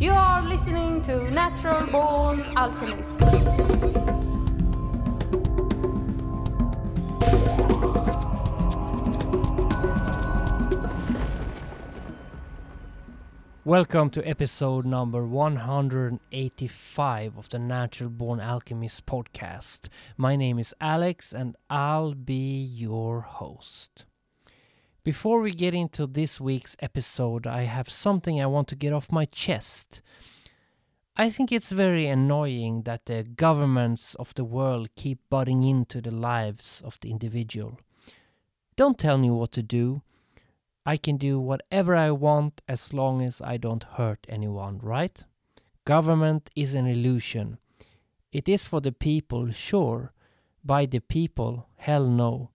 [0.00, 3.20] You are listening to Natural Born Alchemist.
[13.66, 19.90] Welcome to episode number 185 of the Natural Born Alchemist podcast.
[20.16, 24.06] My name is Alex and I'll be your host.
[25.02, 29.10] Before we get into this week's episode, I have something I want to get off
[29.10, 30.02] my chest.
[31.16, 36.10] I think it's very annoying that the governments of the world keep butting into the
[36.10, 37.80] lives of the individual.
[38.76, 40.02] Don't tell me what to do.
[40.84, 45.24] I can do whatever I want as long as I don't hurt anyone, right?
[45.86, 47.56] Government is an illusion.
[48.32, 50.12] It is for the people, sure.
[50.62, 52.50] By the people, hell no.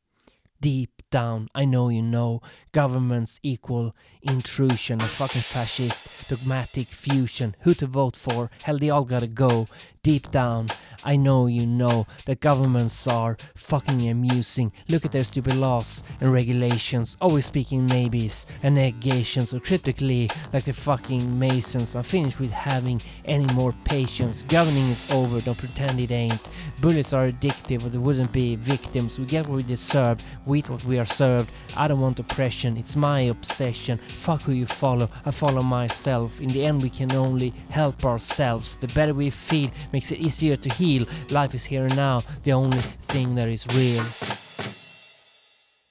[0.65, 7.55] Deep down, I know you know, governments equal intrusion, a fucking fascist, dogmatic fusion.
[7.59, 8.49] Who to vote for?
[8.63, 9.67] Hell, they all gotta go.
[10.05, 10.67] Deep down,
[11.03, 14.71] I know you know that governments are fucking amusing.
[14.87, 20.65] Look at their stupid laws and regulations, always speaking maybes and negations, or critically, like
[20.65, 21.95] the fucking masons.
[21.95, 24.43] I'm finished with having any more patience.
[24.47, 26.39] Governing is over, don't pretend it ain't.
[26.81, 29.19] Bullets are addictive, or they wouldn't be victims.
[29.19, 31.51] We get what we deserve, we eat what we are served.
[31.77, 33.97] I don't want oppression, it's my obsession.
[34.07, 36.41] Fuck who you follow, I follow myself.
[36.41, 38.77] In the end, we can only help ourselves.
[38.77, 41.05] The better we feel makes it easier to heal.
[41.29, 44.03] Life is here and now, the only thing that is real.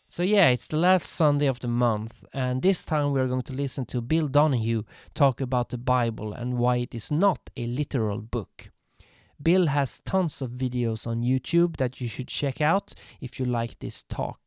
[0.08, 3.48] So, yeah, it's the last Sunday of the month, and this time we are going
[3.48, 4.82] to listen to Bill Donahue
[5.14, 8.70] talk about the Bible and why it is not a literal book.
[9.42, 13.78] Bill has tons of videos on YouTube that you should check out if you like
[13.78, 14.40] this talk.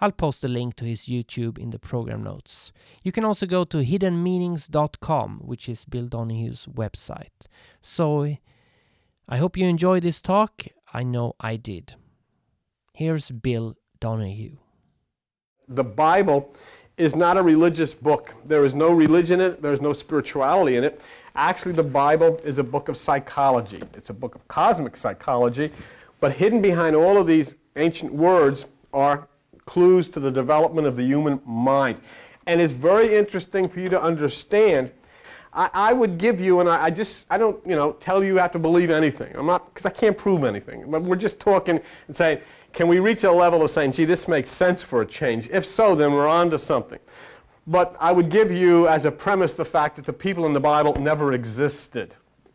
[0.00, 2.72] I'll post a link to his YouTube in the program notes.
[3.04, 7.46] You can also go to hiddenmeanings.com, which is Bill Donahue's website.
[7.80, 8.36] So,
[9.26, 10.66] I hope you enjoyed this talk.
[10.92, 11.94] I know I did.
[12.92, 14.56] Here's Bill Donahue.
[15.66, 16.54] The Bible
[16.98, 18.34] is not a religious book.
[18.44, 21.00] There is no religion in it, there's no spirituality in it.
[21.34, 23.80] Actually, the Bible is a book of psychology.
[23.94, 25.70] It's a book of cosmic psychology,
[26.20, 29.26] but hidden behind all of these ancient words are
[29.64, 31.98] clues to the development of the human mind.
[32.46, 34.90] And it's very interesting for you to understand.
[35.54, 38.36] I, I would give you, and I, I, just, I don't, you know, tell you
[38.36, 39.34] have to believe anything.
[39.36, 40.90] I'm not, because I can't prove anything.
[40.90, 42.40] But we're just talking and saying,
[42.72, 45.48] can we reach a level of saying, gee, this makes sense for a change?
[45.50, 46.98] If so, then we're on to something.
[47.66, 50.60] But I would give you as a premise the fact that the people in the
[50.60, 52.14] Bible never existed.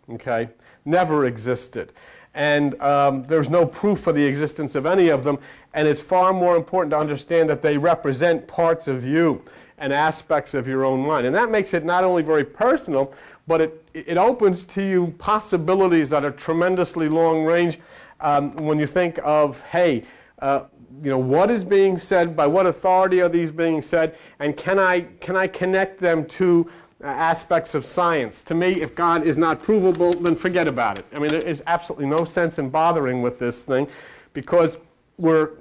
[0.09, 0.49] Okay?
[0.83, 1.93] Never existed.
[2.35, 5.39] And um, there's no proof for the existence of any of them.
[5.73, 9.43] And it's far more important to understand that they represent parts of you
[9.79, 11.25] and aspects of your own mind.
[11.25, 13.13] And that makes it not only very personal,
[13.47, 17.79] but it, it opens to you possibilities that are tremendously long range
[18.19, 20.03] um, when you think of, hey,
[20.39, 20.65] uh,
[21.01, 24.77] you know, what is being said, by what authority are these being said, and can
[24.77, 26.69] I, can I connect them to
[27.01, 28.41] uh, aspects of science?
[28.43, 31.05] To me, if God is not provable, then forget about it.
[31.13, 33.87] I mean, there is absolutely no sense in bothering with this thing
[34.33, 34.77] because
[35.17, 35.51] we're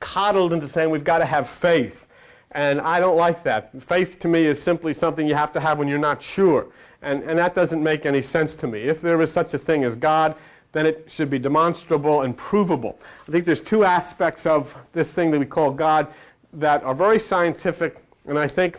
[0.00, 2.06] coddled into saying we've got to have faith.
[2.52, 3.80] And I don't like that.
[3.82, 6.68] Faith to me is simply something you have to have when you're not sure.
[7.00, 8.82] And, and that doesn't make any sense to me.
[8.82, 10.36] If there is such a thing as God,
[10.72, 12.98] then it should be demonstrable and provable.
[13.28, 16.08] I think there's two aspects of this thing that we call God
[16.54, 18.78] that are very scientific, and I think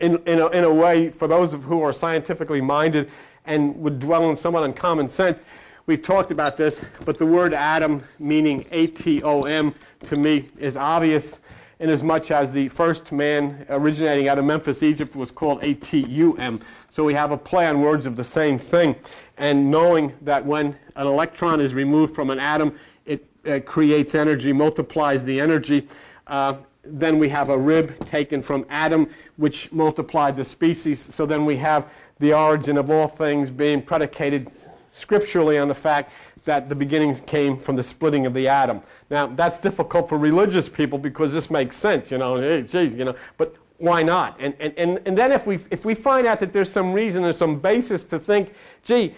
[0.00, 3.10] in, in, a, in a way, for those of who are scientifically minded
[3.44, 5.40] and would dwell in somewhat on common sense,
[5.86, 9.74] we've talked about this, but the word atom, meaning A-T-O-M,
[10.06, 11.40] to me is obvious
[11.80, 16.60] inasmuch as the first man originating out of Memphis, Egypt, was called A-T-U-M.
[16.90, 18.96] So we have a play on words of the same thing.
[19.36, 24.52] And knowing that when an electron is removed from an atom, it uh, creates energy,
[24.52, 25.86] multiplies the energy.
[26.26, 31.00] Uh, then we have a rib taken from Adam, which multiplied the species.
[31.00, 34.50] So then we have the origin of all things being predicated
[34.90, 36.12] scripturally on the fact
[36.48, 38.80] that the beginnings came from the splitting of the atom.
[39.10, 43.04] Now, that's difficult for religious people because this makes sense, you know, hey, geez, you
[43.04, 44.34] know, but why not?
[44.40, 47.22] And, and, and, and then if we, if we find out that there's some reason
[47.22, 49.14] or some basis to think, gee,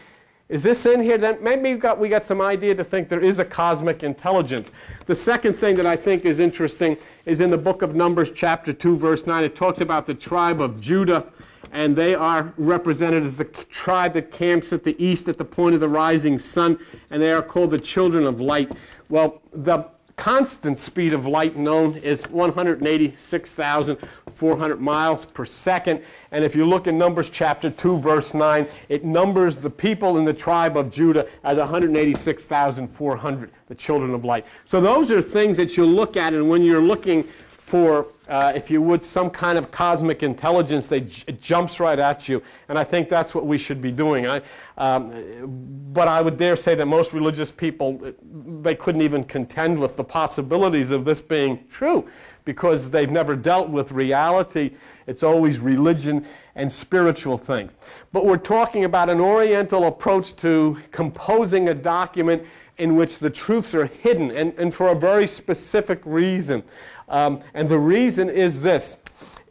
[0.49, 1.19] is this in here?
[1.19, 4.73] Then maybe we got, we got some idea to think there is a cosmic intelligence.
[5.07, 8.73] The second thing that I think is interesting is in the book of Numbers, chapter
[8.73, 9.45] 2, verse 9.
[9.45, 11.27] It talks about the tribe of Judah
[11.73, 15.75] and they are represented as the tribe that camps at the east at the point
[15.75, 16.79] of the rising sun,
[17.11, 18.71] and they are called the children of light.
[19.09, 19.89] Well, the
[20.21, 26.03] constant speed of light known is 186,400 miles per second.
[26.31, 30.27] And if you look in Numbers chapter 2, verse 9, it numbers the people in
[30.27, 34.45] the tribe of Judah as 186,400, the children of light.
[34.67, 37.27] So those are things that you look at, and when you're looking
[37.57, 42.29] for, uh, if you would, some kind of cosmic intelligence, they, it jumps right at
[42.29, 42.41] you.
[42.69, 44.29] And I think that's what we should be doing.
[44.29, 44.41] I,
[44.79, 48.01] um, but I would dare say that most religious people,
[48.63, 52.09] they couldn't even contend with the possibilities of this being true
[52.45, 54.71] because they've never dealt with reality.
[55.09, 56.25] It's always religion
[56.55, 57.73] and spiritual things.
[58.13, 62.45] But we're talking about an oriental approach to composing a document
[62.81, 66.63] in which the truths are hidden and, and for a very specific reason.
[67.09, 68.97] Um, and the reason is this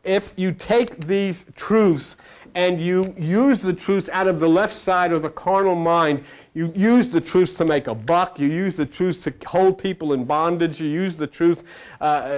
[0.03, 2.15] if you take these truths
[2.55, 6.23] and you use the truths out of the left side of the carnal mind,
[6.55, 10.13] you use the truths to make a buck, you use the truths to hold people
[10.13, 11.63] in bondage, you use the truth
[12.01, 12.29] uh,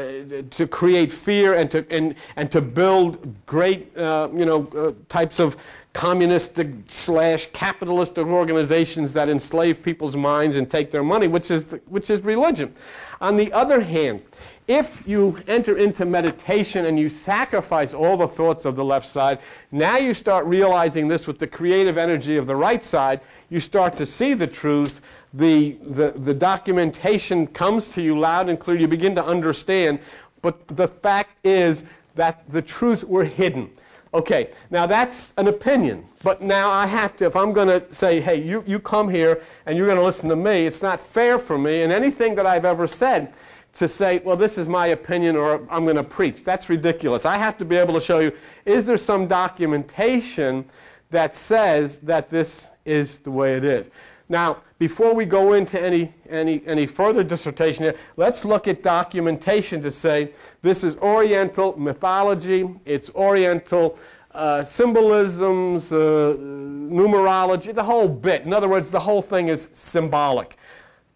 [0.50, 5.40] to create fear and to, and, and to build great uh, you know, uh, types
[5.40, 5.56] of
[5.94, 12.10] communistic slash capitalist organizations that enslave people's minds and take their money, which is, which
[12.10, 12.74] is religion.
[13.20, 14.24] On the other hand,
[14.68, 19.40] if you enter into meditation and you sacrifice all the thoughts of the left side,
[19.72, 23.20] now you start realizing this with the creative energy of the right side.
[23.50, 25.02] You start to see the truth.
[25.34, 28.78] The, the, the documentation comes to you loud and clear.
[28.78, 30.00] You begin to understand.
[30.42, 31.84] But the fact is
[32.16, 33.72] that the truths were hidden.
[34.14, 38.20] Okay, now that's an opinion, but now I have to, if I'm going to say,
[38.20, 41.40] hey, you, you come here and you're going to listen to me, it's not fair
[41.40, 43.34] for me, and anything that I've ever said
[43.74, 46.44] to say, well, this is my opinion or I'm going to preach.
[46.44, 47.26] That's ridiculous.
[47.26, 48.34] I have to be able to show you,
[48.66, 50.66] is there some documentation
[51.10, 53.90] that says that this is the way it is?
[54.28, 59.80] Now, before we go into any, any, any further dissertation here, let's look at documentation
[59.80, 60.32] to say
[60.64, 64.00] this is Oriental mythology, it's Oriental
[64.32, 68.42] uh, symbolisms, uh, numerology, the whole bit.
[68.42, 70.58] In other words, the whole thing is symbolic.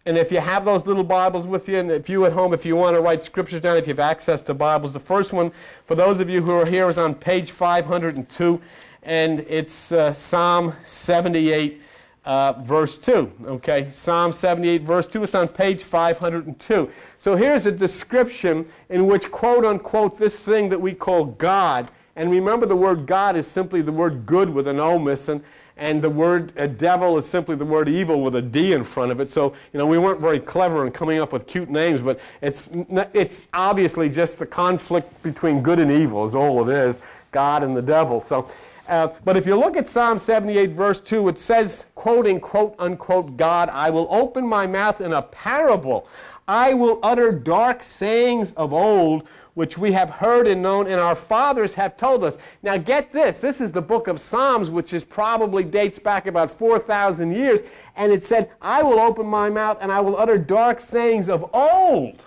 [0.04, 2.64] And if you have those little Bibles with you, and if you at home, if
[2.64, 5.50] you want to write scriptures down, if you have access to Bibles, the first one,
[5.86, 8.60] for those of you who are here, is on page 502,
[9.02, 11.82] and it's uh, Psalm 78,
[12.26, 13.32] uh, verse 2.
[13.46, 16.90] Okay, Psalm 78, verse 2, it's on page 502.
[17.18, 22.30] So here's a description in which, quote unquote, this thing that we call God, and
[22.30, 25.42] remember the word God is simply the word good with an O missing
[25.76, 29.12] and the word a devil is simply the word evil with a D in front
[29.12, 29.30] of it.
[29.30, 32.70] So, you know, we weren't very clever in coming up with cute names, but it's,
[33.12, 36.98] it's obviously just the conflict between good and evil is all it is,
[37.30, 38.24] God and the devil.
[38.24, 38.50] So,
[38.88, 43.36] uh, but if you look at Psalm 78, verse 2, it says, quoting, quote unquote,
[43.36, 46.08] God, I will open my mouth in a parable.
[46.48, 51.14] I will utter dark sayings of old which we have heard and known and our
[51.14, 52.36] fathers have told us.
[52.62, 56.50] Now get this, this is the book of Psalms, which is probably dates back about
[56.50, 57.60] 4,000 years,
[57.96, 61.48] and it said, I will open my mouth and I will utter dark sayings of
[61.54, 62.26] old.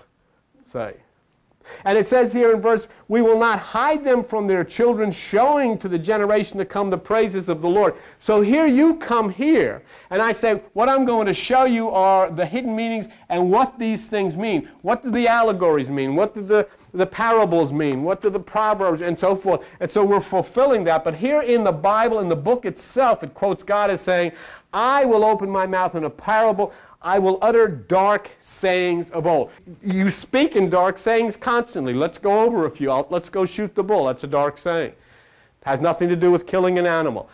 [0.66, 0.94] Say.
[1.84, 5.78] And it says here in verse, we will not hide them from their children, showing
[5.78, 7.94] to the generation to come the praises of the Lord.
[8.18, 12.30] So here you come here, and I say, what I'm going to show you are
[12.30, 14.68] the hidden meanings and what these things mean.
[14.82, 16.14] What do the allegories mean?
[16.14, 18.02] What do the, the parables mean?
[18.02, 19.66] What do the proverbs and so forth?
[19.80, 21.04] And so we're fulfilling that.
[21.04, 24.32] But here in the Bible, in the book itself, it quotes God as saying,
[24.72, 26.72] I will open my mouth in a parable.
[27.02, 29.50] I will utter dark sayings of old.
[29.82, 31.94] You speak in dark sayings constantly.
[31.94, 32.92] Let's go over a few.
[33.08, 34.04] Let's go shoot the bull.
[34.04, 34.90] That's a dark saying.
[34.90, 37.30] It has nothing to do with killing an animal.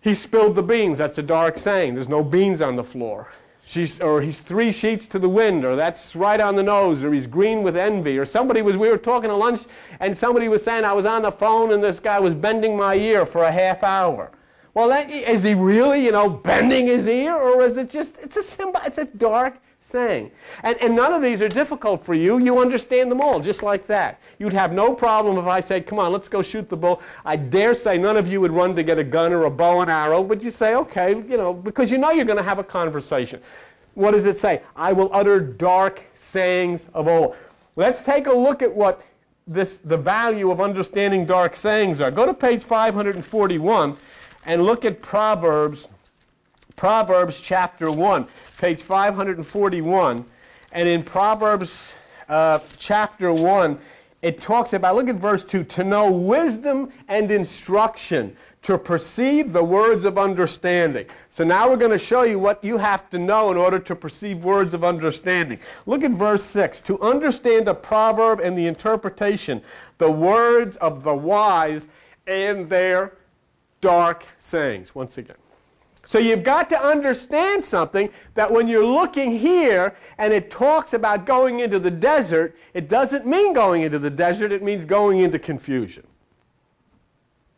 [0.00, 0.98] He spilled the beans.
[0.98, 1.94] That's a dark saying.
[1.94, 3.32] There's no beans on the floor.
[3.64, 7.14] She's, or he's three sheets to the wind, or that's right on the nose, or
[7.14, 9.60] he's green with envy, or somebody was, we were talking at lunch,
[10.00, 12.96] and somebody was saying, I was on the phone and this guy was bending my
[12.96, 14.32] ear for a half hour.
[14.74, 18.36] Well, that, is he really, you know, bending his ear, or is it just, it's
[18.36, 20.30] a symbol, it's a dark saying.
[20.62, 22.38] And, and none of these are difficult for you.
[22.38, 24.20] You understand them all, just like that.
[24.38, 27.02] You'd have no problem if I said, come on, let's go shoot the bull.
[27.24, 29.80] I dare say none of you would run to get a gun or a bow
[29.80, 32.58] and arrow, but you say, okay, you know, because you know you're going to have
[32.58, 33.40] a conversation.
[33.94, 34.62] What does it say?
[34.74, 37.36] I will utter dark sayings of old.
[37.76, 39.04] Let's take a look at what
[39.46, 42.10] this, the value of understanding dark sayings are.
[42.10, 43.96] Go to page 541
[44.46, 45.88] and look at Proverbs,
[46.76, 48.26] Proverbs chapter 1,
[48.58, 50.24] page 541.
[50.72, 51.94] And in Proverbs
[52.28, 53.78] uh, chapter 1,
[54.22, 59.64] it talks about, look at verse 2, to know wisdom and instruction, to perceive the
[59.64, 61.06] words of understanding.
[61.30, 63.96] So now we're going to show you what you have to know in order to
[63.96, 65.58] perceive words of understanding.
[65.86, 66.80] Look at verse 6.
[66.82, 69.60] To understand a proverb and the interpretation,
[69.98, 71.88] the words of the wise
[72.28, 73.14] and their
[73.82, 74.94] dark sayings.
[74.94, 75.36] Once again.
[76.04, 81.26] So you've got to understand something that when you're looking here and it talks about
[81.26, 85.38] going into the desert, it doesn't mean going into the desert, it means going into
[85.38, 86.04] confusion.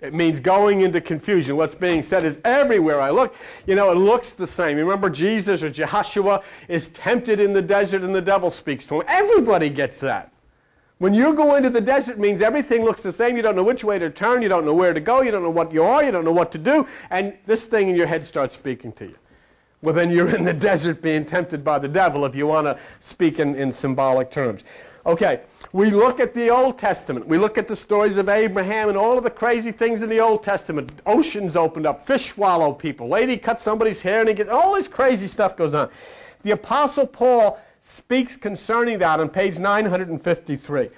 [0.01, 1.57] It means going into confusion.
[1.57, 3.35] What's being said is everywhere I look,
[3.67, 4.77] you know, it looks the same.
[4.77, 9.05] Remember Jesus or Jehoshua is tempted in the desert and the devil speaks to him.
[9.09, 10.34] Everybody gets that.
[10.99, 13.37] When you go into the desert, means everything looks the same.
[13.37, 14.43] You don't know which way to turn.
[14.43, 15.23] You don't know where to go.
[15.23, 16.05] You don't know what you are.
[16.05, 16.87] You don't know what to do.
[17.11, 19.17] And this thing in your head starts speaking to you.
[19.83, 22.79] Well, then you're in the desert being tempted by the devil if you want to
[23.01, 24.63] speak in, in symbolic terms.
[25.07, 27.27] Okay, we look at the Old Testament.
[27.27, 30.19] We look at the stories of Abraham and all of the crazy things in the
[30.19, 31.03] Old Testament.
[31.05, 34.89] Oceans opened up, fish swallow people, lady cut somebody's hair, and he gets, all this
[34.89, 35.91] crazy stuff goes on.
[36.41, 40.89] The Apostle Paul speaks concerning that on page 953.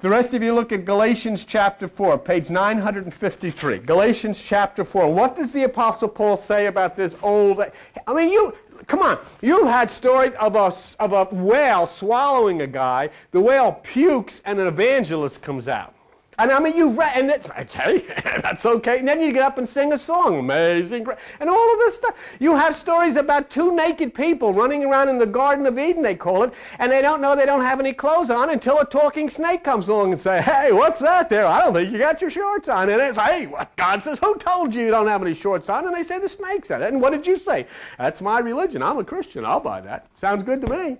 [0.00, 3.78] The rest of you look at Galatians chapter 4, page 953.
[3.78, 5.12] Galatians chapter 4.
[5.12, 7.62] What does the Apostle Paul say about this old.
[8.08, 8.52] I mean, you.
[8.88, 9.20] Come on.
[9.40, 13.10] You've had stories of a, of a whale swallowing a guy.
[13.30, 15.94] The whale pukes and an evangelist comes out.
[16.42, 18.98] And I mean, you've read, and it's, I tell you, that's okay.
[18.98, 21.06] And then you get up and sing a song, Amazing
[21.38, 22.36] and all of this stuff.
[22.40, 26.16] You have stories about two naked people running around in the Garden of Eden, they
[26.16, 29.30] call it, and they don't know they don't have any clothes on until a talking
[29.30, 31.46] snake comes along and say, Hey, what's that there?
[31.46, 32.90] I don't think you got your shorts on.
[32.90, 33.74] And it's, Hey, what?
[33.76, 35.86] God says, Who told you you don't have any shorts on?
[35.86, 36.92] And they say, The snake said it.
[36.92, 37.66] And what did you say?
[37.98, 38.82] That's my religion.
[38.82, 39.44] I'm a Christian.
[39.44, 40.08] I'll buy that.
[40.16, 40.98] Sounds good to me.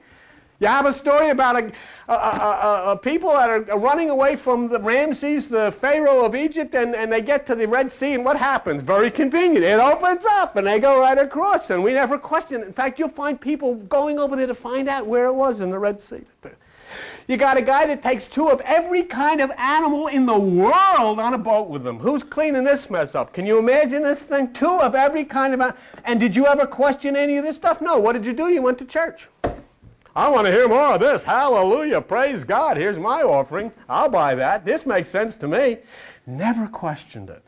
[0.63, 1.73] You have a story about a,
[2.07, 6.77] a, a, a, people that are running away from the Ramses, the Pharaoh of Egypt,
[6.77, 8.85] and, and they get to the Red Sea, and what happens?
[8.85, 9.65] Very convenient.
[9.65, 12.67] It opens up, and they go right across, and we never question it.
[12.69, 15.71] In fact, you'll find people going over there to find out where it was in
[15.71, 16.21] the Red Sea.
[17.27, 21.19] You got a guy that takes two of every kind of animal in the world
[21.19, 21.99] on a boat with him.
[21.99, 23.33] Who's cleaning this mess up?
[23.33, 24.53] Can you imagine this thing?
[24.53, 25.77] Two of every kind of.
[26.05, 27.81] And did you ever question any of this stuff?
[27.81, 27.99] No.
[27.99, 28.49] What did you do?
[28.49, 29.29] You went to church.
[30.15, 31.23] I want to hear more of this.
[31.23, 32.01] Hallelujah.
[32.03, 32.77] Praise God.
[32.77, 33.73] Here's my offering.
[33.89, 34.65] I'll buy that.
[34.65, 35.79] This makes sense to me.
[36.27, 37.43] Never questioned it.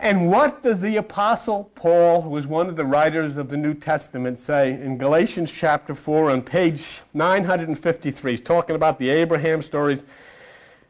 [0.00, 3.74] And what does the Apostle Paul, who is one of the writers of the New
[3.74, 8.32] Testament, say in Galatians chapter 4 on page 953?
[8.32, 10.04] He's talking about the Abraham stories.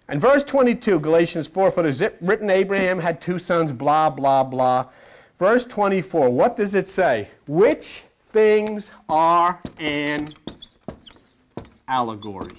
[0.09, 4.45] And verse 22, Galatians 4, for it is written Abraham had two sons, blah, blah,
[4.45, 4.87] blah.
[5.39, 7.29] Verse 24, what does it say?
[7.47, 10.33] Which things are an
[11.87, 12.57] allegory.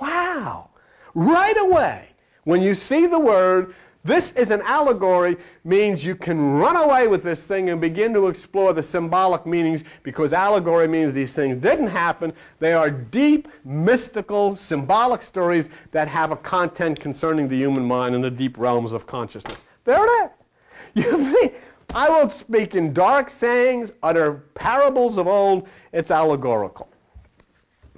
[0.00, 0.70] Wow!
[1.14, 2.10] Right away,
[2.44, 3.74] when you see the word,
[4.04, 8.28] this is an allegory, means you can run away with this thing and begin to
[8.28, 12.34] explore the symbolic meanings because allegory means these things didn't happen.
[12.58, 18.22] They are deep, mystical, symbolic stories that have a content concerning the human mind and
[18.22, 19.64] the deep realms of consciousness.
[19.84, 20.30] There it is.
[20.94, 21.52] You
[21.94, 25.68] I will speak in dark sayings, utter parables of old.
[25.92, 26.88] It's allegorical.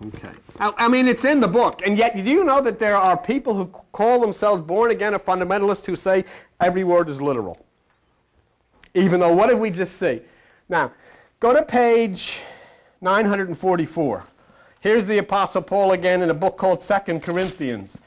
[0.08, 0.32] Okay.
[0.60, 1.80] I, mean, it's in the book.
[1.86, 5.18] And yet, do you know that there are people who call themselves born again or
[5.18, 6.26] fundamentalists who say
[6.60, 7.64] every word is literal?
[8.92, 10.20] Even though, what did we just see?
[10.68, 10.92] Now,
[11.40, 12.40] go to page
[13.00, 14.24] 944.
[14.80, 17.98] Here's the Apostle Paul again in a book called Second Corinthians.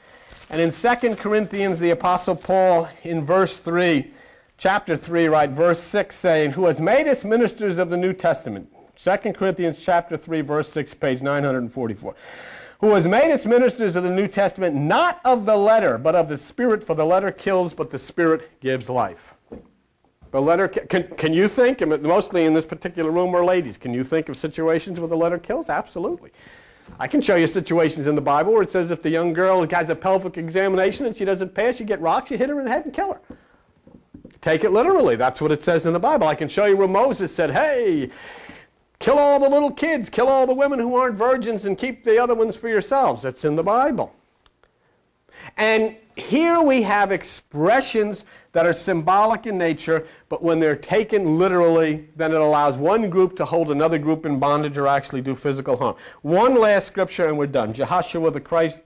[0.48, 4.12] And in Second Corinthians, the Apostle Paul, in verse 3,
[4.60, 8.70] chapter 3, right, verse 6, saying, Who has made us ministers of the New Testament.
[8.96, 12.14] 2 Corinthians chapter 3, verse 6, page 944.
[12.80, 16.28] Who has made us ministers of the New Testament, not of the letter, but of
[16.28, 19.34] the Spirit, for the letter kills, but the Spirit gives life.
[20.30, 24.04] The letter, can, can you think, mostly in this particular room are ladies, can you
[24.04, 25.70] think of situations where the letter kills?
[25.70, 26.30] Absolutely.
[26.98, 29.66] I can show you situations in the Bible where it says if the young girl
[29.70, 32.66] has a pelvic examination and she doesn't pass, you get rocks, you hit her in
[32.66, 33.20] the head and kill her.
[34.40, 35.16] Take it literally.
[35.16, 36.26] That's what it says in the Bible.
[36.26, 38.10] I can show you where Moses said, hey,
[38.98, 42.18] kill all the little kids, kill all the women who aren't virgins, and keep the
[42.18, 43.22] other ones for yourselves.
[43.22, 44.14] That's in the Bible.
[45.56, 52.08] And here we have expressions that are symbolic in nature, but when they're taken literally,
[52.16, 55.76] then it allows one group to hold another group in bondage or actually do physical
[55.76, 55.96] harm.
[56.22, 57.72] One last scripture and we're done.
[57.72, 58.80] Jehoshua the Christ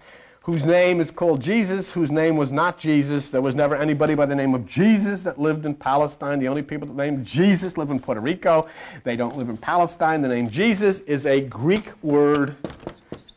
[0.44, 3.30] whose name is called Jesus, whose name was not Jesus.
[3.30, 6.38] There was never anybody by the name of Jesus that lived in Palestine.
[6.38, 8.66] The only people that named Jesus live in Puerto Rico.
[9.04, 10.20] They don't live in Palestine.
[10.20, 12.56] The name Jesus is a Greek word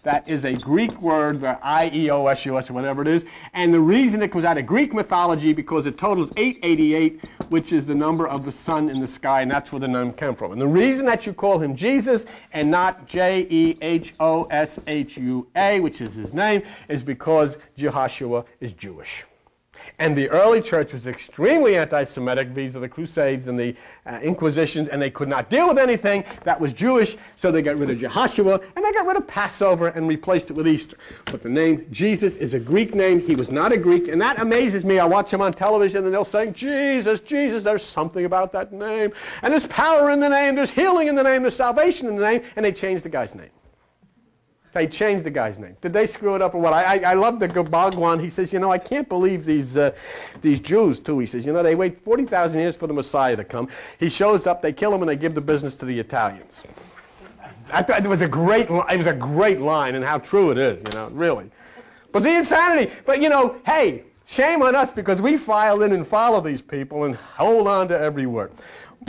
[0.07, 3.25] That is a Greek word, the I-E-O-S-U-S or whatever it is.
[3.51, 7.85] And the reason it comes out of Greek mythology because it totals 888, which is
[7.85, 10.53] the number of the sun in the sky, and that's where the name came from.
[10.53, 13.79] And the reason that you call him Jesus and not J-E-H-O-S-H-U-A,
[15.81, 19.25] which is his name, is because Jehoshua is Jewish.
[19.99, 22.53] And the early church was extremely anti Semitic.
[22.53, 26.23] These are the Crusades and the uh, Inquisitions, and they could not deal with anything
[26.43, 29.87] that was Jewish, so they got rid of Jehoshua and they got rid of Passover
[29.87, 30.97] and replaced it with Easter.
[31.25, 33.19] But the name Jesus is a Greek name.
[33.19, 34.99] He was not a Greek, and that amazes me.
[34.99, 39.11] I watch him on television and they'll say, Jesus, Jesus, there's something about that name.
[39.41, 42.23] And there's power in the name, there's healing in the name, there's salvation in the
[42.23, 43.49] name, and they changed the guy's name.
[44.73, 45.75] They changed the guy's name.
[45.81, 46.73] Did they screw it up or what?
[46.73, 48.19] I, I, I love the Bhagwan.
[48.19, 49.95] He says, you know, I can't believe these, uh,
[50.41, 51.17] these Jews, too.
[51.19, 53.67] He says, you know, they wait 40,000 years for the Messiah to come.
[53.99, 56.63] He shows up, they kill him, and they give the business to the Italians.
[57.71, 60.57] I thought it was a great, it was a great line, and how true it
[60.57, 61.49] is, you know, really.
[62.11, 62.93] But the insanity.
[63.05, 67.05] But, you know, hey, shame on us because we file in and follow these people
[67.05, 68.51] and hold on to every word.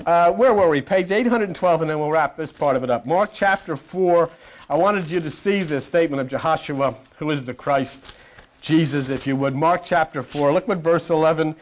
[0.06, 0.80] Uh, where were we?
[0.80, 3.06] Page 812, and then we'll wrap this part of it up.
[3.06, 4.30] Mark chapter 4.
[4.70, 8.14] I wanted you to see this statement of Jehoshua, who is the Christ,
[8.60, 9.56] Jesus, if you would.
[9.56, 10.52] Mark chapter 4.
[10.52, 11.56] Look what verse 11.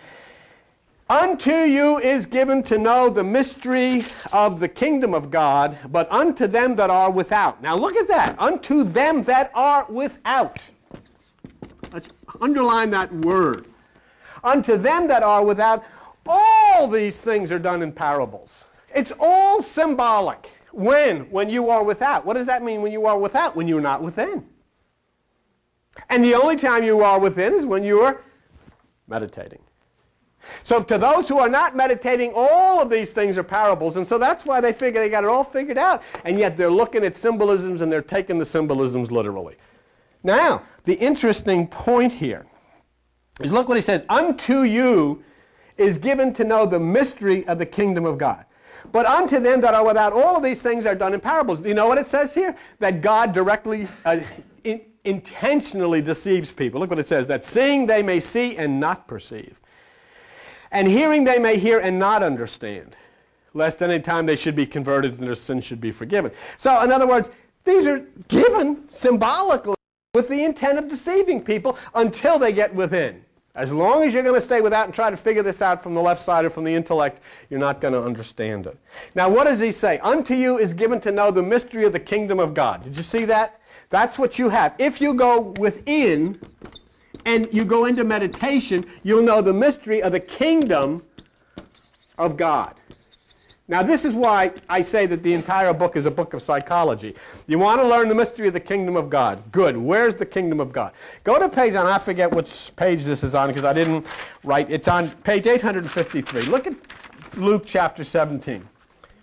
[1.09, 6.49] Unto you is given to know the mystery of the kingdom of God, but unto
[6.49, 7.63] them that are without.
[7.63, 8.35] Now look at that.
[8.41, 10.69] Unto them that are without.
[11.93, 12.09] Let's
[12.41, 13.67] underline that word.
[14.43, 15.85] Unto them that are without,
[16.27, 18.65] all these things are done in parables.
[18.93, 20.51] It's all symbolic.
[20.77, 21.31] When?
[21.31, 22.27] When you are without.
[22.27, 23.57] What does that mean when you are without?
[23.57, 24.45] When you're not within.
[26.11, 28.23] And the only time you are within is when you are
[29.09, 29.61] meditating.
[30.63, 33.97] So to those who are not meditating, all of these things are parables.
[33.97, 36.03] And so that's why they figure they got it all figured out.
[36.27, 39.57] And yet they're looking at symbolisms and they're taking the symbolisms literally.
[40.23, 42.45] Now, the interesting point here
[43.41, 44.05] is look what he says.
[44.11, 45.25] Unto you
[45.79, 48.45] is given to know the mystery of the kingdom of God.
[48.93, 51.61] But unto them that are without, all of these things are done in parables.
[51.61, 52.57] Do you know what it says here?
[52.79, 54.21] That God directly, uh,
[54.65, 56.81] in, intentionally deceives people.
[56.81, 59.61] Look what it says that seeing they may see and not perceive,
[60.73, 62.97] and hearing they may hear and not understand,
[63.55, 66.33] lest any time they should be converted and their sins should be forgiven.
[66.59, 67.31] So, in other words,
[67.65, 67.99] these are
[68.29, 69.77] given symbolically
[70.15, 73.23] with the intent of deceiving people until they get within.
[73.57, 75.95] As long as you're going to stay without and try to figure this out from
[75.95, 78.79] the left side or from the intellect, you're not going to understand it.
[79.15, 79.99] Now, what does he say?
[80.01, 82.85] Unto you is given to know the mystery of the kingdom of God.
[82.85, 83.59] Did you see that?
[83.89, 84.75] That's what you have.
[84.79, 86.39] If you go within
[87.25, 91.03] and you go into meditation, you'll know the mystery of the kingdom
[92.19, 92.75] of God.
[93.69, 97.17] Now, this is why I say that the entire book is a book of psychology.
[97.49, 99.43] You want to learn the mystery of the kingdom of God.
[99.51, 99.77] Good.
[99.77, 100.93] Where's the kingdom of God?
[101.25, 104.07] Go to page, and I forget which page this is on because I didn't
[104.45, 104.71] write.
[104.71, 106.43] It's on page 853.
[106.43, 106.75] Look at
[107.37, 108.67] Luke chapter 17,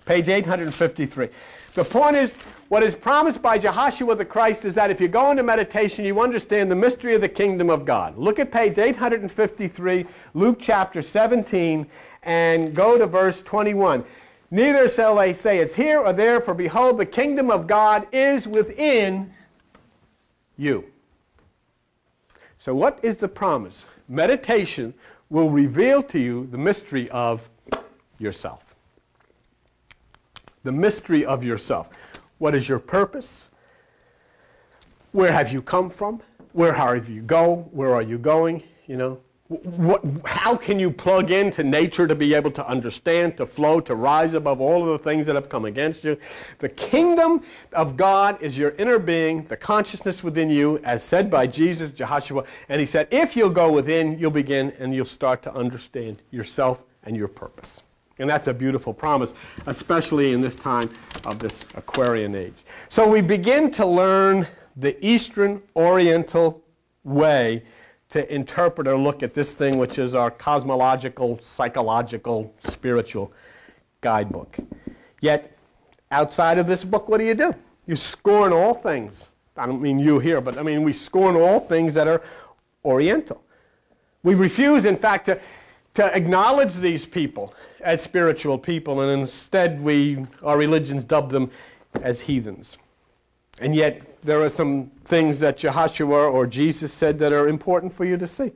[0.03, 1.29] page 853.
[1.75, 2.33] The point is,
[2.67, 6.19] what is promised by Jehoshua the Christ is that if you go into meditation, you
[6.19, 8.17] understand the mystery of the kingdom of God.
[8.17, 11.87] Look at page 853, Luke chapter 17,
[12.23, 14.03] and go to verse 21.
[14.53, 18.47] Neither shall they say it's here or there, for behold, the kingdom of God is
[18.47, 19.33] within
[20.57, 20.85] you.
[22.59, 23.87] So, what is the promise?
[24.07, 24.93] Meditation
[25.31, 27.49] will reveal to you the mystery of
[28.19, 28.75] yourself.
[30.61, 31.89] The mystery of yourself.
[32.37, 33.49] What is your purpose?
[35.13, 36.21] Where have you come from?
[36.51, 37.67] Where have you go?
[37.71, 38.61] Where are you going?
[38.85, 43.45] You know, what, how can you plug into nature to be able to understand, to
[43.45, 46.17] flow, to rise above all of the things that have come against you?
[46.59, 51.47] The kingdom of God is your inner being, the consciousness within you, as said by
[51.47, 52.47] Jesus, Jehoshua.
[52.69, 56.81] And he said, if you'll go within, you'll begin and you'll start to understand yourself
[57.03, 57.83] and your purpose.
[58.19, 59.33] And that's a beautiful promise,
[59.65, 60.89] especially in this time
[61.25, 62.53] of this Aquarian age.
[62.87, 66.63] So we begin to learn the Eastern Oriental
[67.03, 67.63] way
[68.13, 73.33] to interpret or look at this thing, which is our cosmological, psychological, spiritual
[74.01, 74.55] guidebook.
[75.19, 75.57] Yet,
[76.11, 77.51] outside of this book, what do you do?
[77.87, 79.29] You scorn all things.
[79.57, 82.21] I don't mean you here, but I mean we scorn all things that are
[82.85, 83.41] Oriental.
[84.21, 85.39] We refuse, in fact, to,
[85.95, 91.49] to acknowledge these people as spiritual people, and instead we, our religions dub them
[92.03, 92.77] as heathens.
[93.57, 98.05] And yet, there are some things that Jehoshua or Jesus said that are important for
[98.05, 98.51] you to see.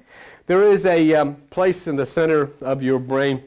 [0.48, 3.44] There is a um, place in the center of your brain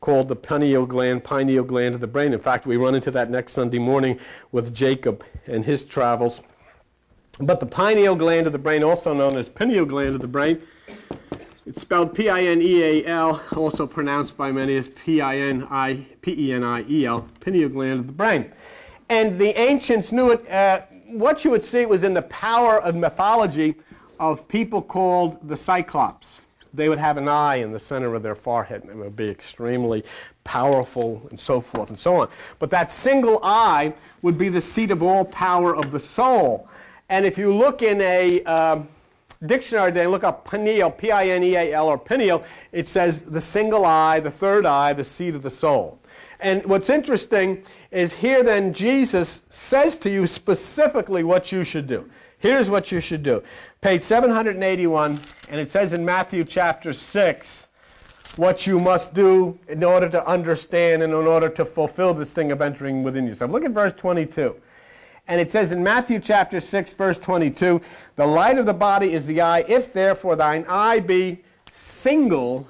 [0.00, 2.32] called the pineal gland, pineal gland of the brain.
[2.32, 4.18] In fact, we run into that next Sunday morning
[4.50, 6.40] with Jacob and his travels.
[7.38, 10.60] But the pineal gland of the brain, also known as pineal gland of the brain,
[11.64, 18.52] it's spelled P-I-N-E-A-L, also pronounced by many as P-I-N-I, P-E-N-I-E-L, pineal gland of the brain.
[19.08, 20.50] And the ancients knew it.
[20.50, 20.82] Uh,
[21.12, 23.76] what you would see was in the power of mythology
[24.18, 26.40] of people called the Cyclops.
[26.74, 29.28] They would have an eye in the center of their forehead, and it would be
[29.28, 30.04] extremely
[30.44, 32.28] powerful, and so forth and so on.
[32.58, 36.68] But that single eye would be the seat of all power of the soul.
[37.10, 38.88] And if you look in a um,
[39.44, 44.64] dictionary today, look up pineal, P-I-N-E-A-L, or pineal, it says the single eye, the third
[44.64, 45.98] eye, the seat of the soul.
[46.42, 52.10] And what's interesting is here then Jesus says to you specifically what you should do.
[52.38, 53.42] Here's what you should do.
[53.80, 57.68] Page 781, and it says in Matthew chapter 6
[58.36, 62.50] what you must do in order to understand and in order to fulfill this thing
[62.50, 63.52] of entering within yourself.
[63.52, 64.56] Look at verse 22.
[65.28, 67.80] And it says in Matthew chapter 6, verse 22,
[68.16, 69.64] the light of the body is the eye.
[69.68, 72.66] If therefore thine eye be single,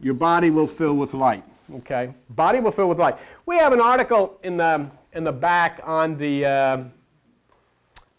[0.00, 1.44] your body will fill with light.
[1.76, 2.12] Okay?
[2.30, 3.18] Body will fill with light.
[3.46, 6.84] We have an article in the, in the back on the uh,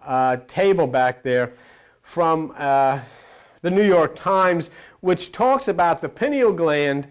[0.06, 1.54] uh, table back there
[2.02, 3.00] from uh,
[3.62, 4.70] the New York Times,
[5.02, 7.08] which talks about the pineal gland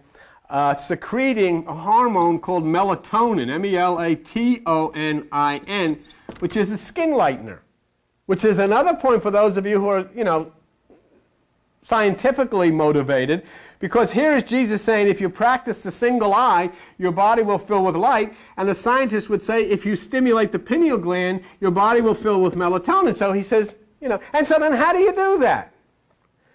[0.49, 6.03] uh, secreting a hormone called melatonin, M E L A T O N I N
[6.41, 7.59] which is a skin lightener,
[8.27, 10.53] which is another point for those of you who are, you know,
[11.83, 13.45] scientifically motivated,
[13.81, 17.83] because here is Jesus saying if you practice the single eye, your body will fill
[17.83, 22.01] with light, and the scientists would say if you stimulate the pineal gland, your body
[22.01, 23.17] will fill with melatonin.
[23.17, 25.73] So he says, you know, and so then how do you do that?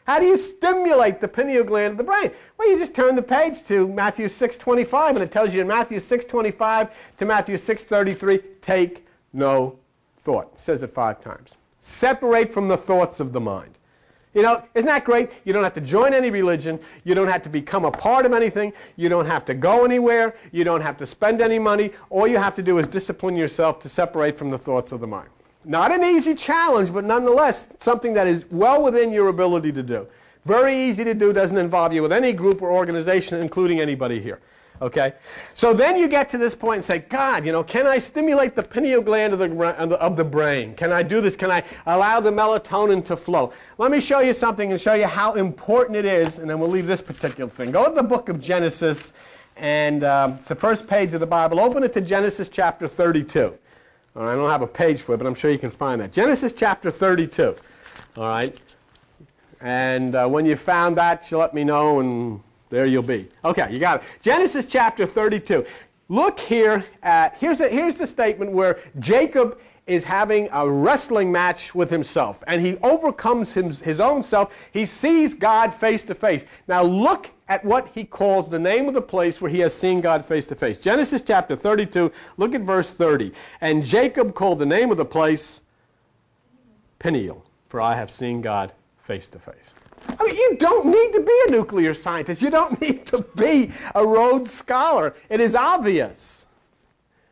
[0.06, 2.32] How do you stimulate the pineal gland of the brain?
[2.58, 6.00] Well, you just turn the page to Matthew 6:25 and it tells you in Matthew
[6.00, 9.80] 6:25 to Matthew 6:33, take no
[10.16, 10.52] thought.
[10.54, 11.56] It says it five times.
[11.80, 13.80] Separate from the thoughts of the mind.
[14.36, 15.32] You know, isn't that great?
[15.45, 16.78] You don't have to join any religion.
[17.06, 18.74] You don't have to become a part of anything.
[18.98, 20.36] You don't have to go anywhere.
[20.52, 21.91] You don't have to spend any money.
[22.10, 25.08] All you have to do is discipline yourself to separate from the thoughts of the
[25.08, 25.30] mind.
[25.63, 30.06] Not an easy challenge, but nonetheless something that is well within your ability to do.
[30.43, 34.41] Very easy to do, doesn't involve you with any group or organization, including anybody here.
[34.82, 35.14] Okay?
[35.54, 38.56] So then you get to this point and say, God, you know, can I stimulate
[38.56, 40.76] the pineal gland of the, of the brain?
[40.76, 41.36] Can I do this?
[41.36, 43.52] Can I allow the melatonin to flow?
[43.78, 46.70] Let me show you something and show you how important it is, and then we'll
[46.70, 47.72] leave this particular thing.
[47.72, 49.14] Go to the book of Genesis,
[49.58, 51.60] and um, it's the first page of the Bible.
[51.60, 53.58] Open it to Genesis chapter 32.
[54.16, 56.00] All right, I don't have a page for it, but I'm sure you can find
[56.02, 56.12] that.
[56.12, 57.56] Genesis chapter 32.
[58.18, 58.58] All right?
[59.62, 63.28] And uh, when you found that, you let me know, and there you'll be.
[63.43, 64.08] Okay, you got it.
[64.21, 65.65] Genesis chapter 32.
[66.08, 71.89] Look here at, here's, here's the statement where Jacob is having a wrestling match with
[71.89, 74.69] himself and he overcomes his, his own self.
[74.71, 76.45] He sees God face to face.
[76.67, 80.01] Now look at what he calls the name of the place where he has seen
[80.01, 80.78] God face to face.
[80.78, 83.32] Genesis chapter 32, look at verse 30.
[83.62, 85.62] And Jacob called the name of the place
[86.97, 89.75] Peniel, for I have seen God face to face.
[90.08, 92.41] I mean, you don't need to be a nuclear scientist.
[92.41, 95.13] You don't need to be a Rhodes Scholar.
[95.30, 96.46] It is obvious.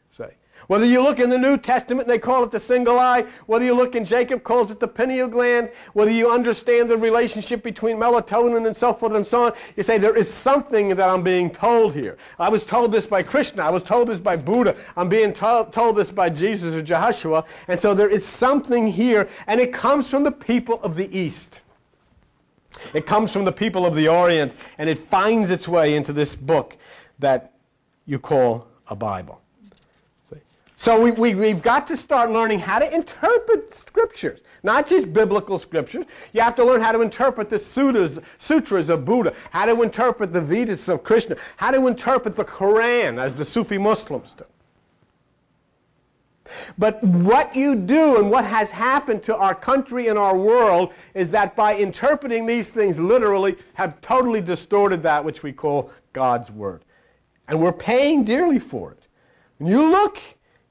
[0.10, 0.36] Say.
[0.68, 3.66] Whether you look in the New Testament and they call it the single eye, whether
[3.66, 7.98] you look in Jacob calls it the pineal gland, whether you understand the relationship between
[7.98, 11.50] melatonin and so forth and so on, you say there is something that I'm being
[11.50, 12.18] told here.
[12.40, 13.64] I was told this by Krishna.
[13.64, 14.76] I was told this by Buddha.
[14.96, 17.44] I'm being told, told this by Jesus or Joshua.
[17.68, 21.62] And so there is something here, and it comes from the people of the East.
[22.94, 26.36] It comes from the people of the Orient and it finds its way into this
[26.36, 26.78] book
[27.20, 27.54] that
[28.06, 29.44] you call a Bible.
[30.84, 35.58] So we, we, we've got to start learning how to interpret scriptures, not just biblical
[35.58, 36.04] scriptures.
[36.34, 40.34] You have to learn how to interpret the sutras, sutras of Buddha, how to interpret
[40.34, 44.44] the Vedas of Krishna, how to interpret the Quran as the Sufi Muslims do.
[46.78, 51.32] But what you do and what has happened to our country and our world is
[51.32, 56.84] that by interpreting these things literally, have totally distorted that which we call God's Word.
[57.48, 59.08] And we're paying dearly for it.
[59.58, 60.20] When you look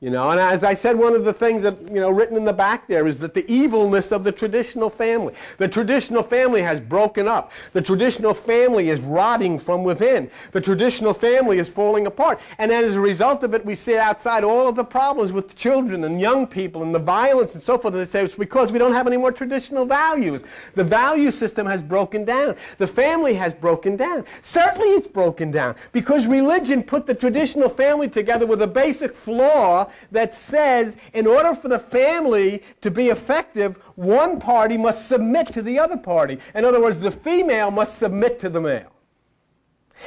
[0.03, 2.45] you know, and as I said, one of the things that, you know, written in
[2.45, 5.33] the back there is that the evilness of the traditional family.
[5.59, 7.53] The traditional family has broken up.
[7.73, 10.29] The traditional family is rotting from within.
[10.51, 12.41] The traditional family is falling apart.
[12.59, 16.03] And as a result of it, we see outside all of the problems with children
[16.03, 17.95] and young people and the violence and so forth.
[17.95, 20.43] And they say it's because we don't have any more traditional values.
[20.75, 22.57] The value system has broken down.
[22.79, 24.25] The family has broken down.
[24.43, 29.87] Certainly it's broken down because religion put the traditional family together with a basic flaw
[30.11, 35.63] that says in order for the family to be effective, one party must submit to
[35.63, 36.39] the other party.
[36.55, 38.93] In other words, the female must submit to the male.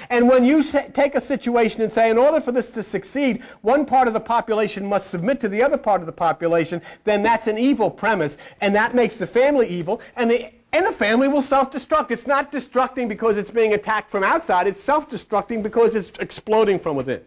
[0.09, 3.85] And when you take a situation and say, in order for this to succeed, one
[3.85, 7.47] part of the population must submit to the other part of the population, then that's
[7.47, 11.41] an evil premise, and that makes the family evil, and the, and the family will
[11.41, 12.11] self destruct.
[12.11, 16.79] It's not destructing because it's being attacked from outside, it's self destructing because it's exploding
[16.79, 17.21] from within.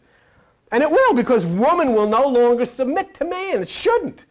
[0.70, 3.62] And it will, because woman will no longer submit to man.
[3.62, 4.26] It shouldn't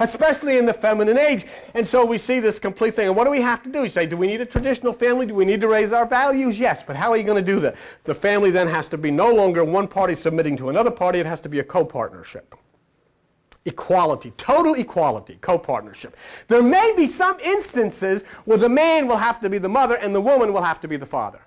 [0.00, 1.44] especially in the feminine age.
[1.74, 3.08] And so we see this complete thing.
[3.08, 3.82] And what do we have to do?
[3.82, 5.26] You say, do we need a traditional family?
[5.26, 6.58] Do we need to raise our values?
[6.58, 7.76] Yes, but how are you going to do that?
[8.04, 11.26] The family then has to be no longer one party submitting to another party, it
[11.26, 12.54] has to be a co partnership.
[13.66, 16.16] Equality, total equality, co partnership.
[16.48, 20.14] There may be some instances where the man will have to be the mother and
[20.14, 21.42] the woman will have to be the father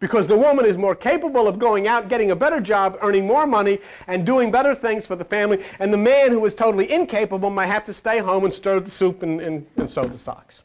[0.00, 3.46] because the woman is more capable of going out, getting a better job, earning more
[3.46, 5.62] money, and doing better things for the family.
[5.78, 8.90] And the man who is totally incapable might have to stay home and stir the
[8.90, 10.62] soup and, and, and sew the socks.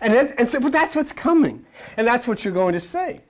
[0.00, 1.64] And, and so, but that's what's coming.
[1.96, 3.20] And that's what you're going to see.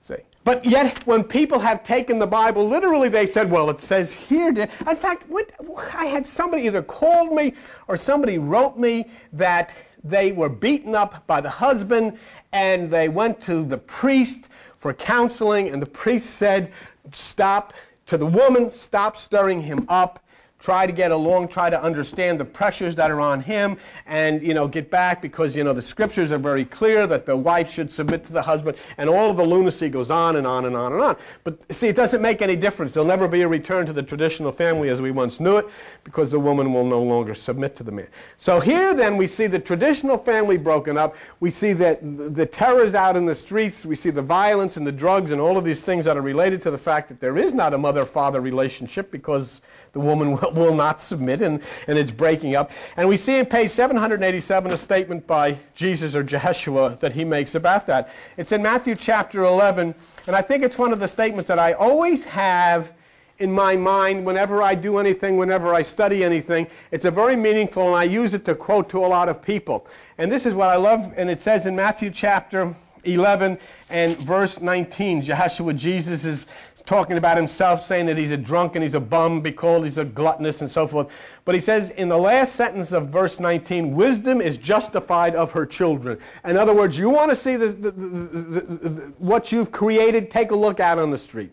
[0.00, 0.14] See.
[0.44, 4.48] But yet, when people have taken the Bible literally, they've said, well, it says here.
[4.48, 5.52] In fact, what,
[5.94, 7.52] I had somebody either called me
[7.86, 12.18] or somebody wrote me that they were beaten up by the husband
[12.52, 16.72] and they went to the priest for counseling, and the priest said,
[17.10, 17.74] Stop
[18.06, 20.24] to the woman, stop stirring him up
[20.58, 24.54] try to get along, try to understand the pressures that are on him, and you
[24.54, 27.90] know get back because you know the scriptures are very clear that the wife should
[27.90, 30.92] submit to the husband, and all of the lunacy goes on and on and on
[30.92, 31.16] and on.
[31.44, 32.94] But see, it doesn't make any difference.
[32.94, 35.68] There'll never be a return to the traditional family as we once knew it,
[36.04, 38.08] because the woman will no longer submit to the man.
[38.36, 41.16] So here, then, we see the traditional family broken up.
[41.40, 42.00] We see that
[42.34, 43.86] the terrors out in the streets.
[43.86, 46.62] We see the violence and the drugs and all of these things that are related
[46.62, 49.60] to the fact that there is not a mother-father relationship because
[49.92, 52.70] the woman will will not submit, and, and it's breaking up.
[52.96, 57.54] And we see in page 787 a statement by Jesus or Jeshua that he makes
[57.54, 58.10] about that.
[58.36, 59.94] It's in Matthew chapter 11,
[60.26, 62.92] and I think it's one of the statements that I always have
[63.38, 66.66] in my mind whenever I do anything, whenever I study anything.
[66.90, 69.86] It's a very meaningful, and I use it to quote to a lot of people.
[70.18, 73.58] And this is what I love, and it says in Matthew chapter 11
[73.90, 75.22] and verse 19.
[75.22, 76.46] Joshua, Jesus is
[76.84, 80.04] talking about himself, saying that he's a drunk and he's a bum because he's a
[80.04, 81.12] gluttonous and so forth.
[81.44, 85.66] But he says in the last sentence of verse 19, wisdom is justified of her
[85.66, 86.18] children.
[86.44, 90.56] In other words, you want to see the, the, the, what you've created, take a
[90.56, 91.52] look out on the street.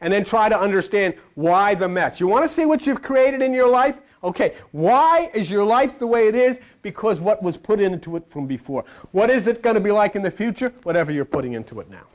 [0.00, 2.20] And then try to understand why the mess.
[2.20, 3.98] You want to see what you've created in your life?
[4.22, 6.60] Okay, why is your life the way it is?
[6.82, 8.84] Because what was put into it from before.
[9.12, 10.72] What is it going to be like in the future?
[10.82, 12.06] Whatever you're putting into it now.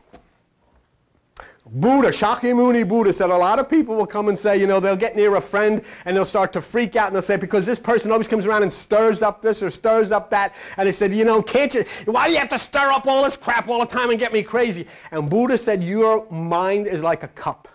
[1.67, 4.95] Buddha, Shakyamuni Buddha said a lot of people will come and say, you know, they'll
[4.95, 7.80] get near a friend and they'll start to freak out and they'll say, because this
[7.80, 10.54] person always comes around and stirs up this or stirs up that.
[10.78, 13.23] And they said, you know, can't you, why do you have to stir up all
[13.23, 14.86] this crap all the time and get me crazy?
[15.10, 17.67] And Buddha said, your mind is like a cup.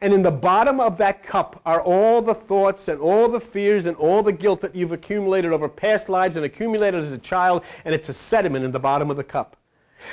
[0.00, 3.84] And in the bottom of that cup are all the thoughts and all the fears
[3.84, 7.64] and all the guilt that you've accumulated over past lives and accumulated as a child,
[7.84, 9.56] and it's a sediment in the bottom of the cup.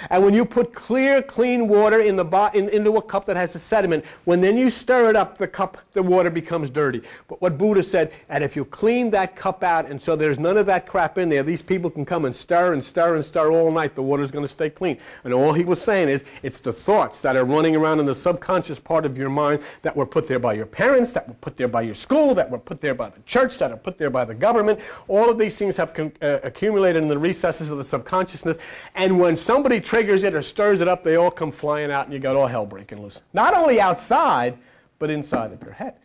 [0.09, 3.37] And when you put clear, clean water in the bo- in, into a cup that
[3.37, 7.01] has a sediment, when then you stir it up, the cup, the water becomes dirty.
[7.27, 10.57] But what Buddha said, and if you clean that cup out, and so there's none
[10.57, 13.51] of that crap in there, these people can come and stir and stir and stir
[13.51, 13.95] all night.
[13.95, 14.97] The water's going to stay clean.
[15.23, 18.15] And all he was saying is, it's the thoughts that are running around in the
[18.15, 21.57] subconscious part of your mind that were put there by your parents, that were put
[21.57, 24.09] there by your school, that were put there by the church, that are put there
[24.09, 24.79] by the government.
[25.07, 28.57] All of these things have con- uh, accumulated in the recesses of the subconsciousness.
[28.95, 32.13] And when somebody triggers it or stirs it up, they all come flying out and
[32.13, 33.21] you got all hell breaking loose.
[33.33, 34.57] Not only outside,
[34.99, 35.95] but inside of your head.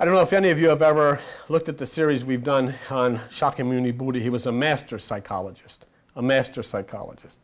[0.00, 2.72] I don't know if any of you have ever looked at the series we've done
[2.88, 4.20] on Shakyamuni Buddha.
[4.20, 7.38] He was a master psychologist, a master psychologist,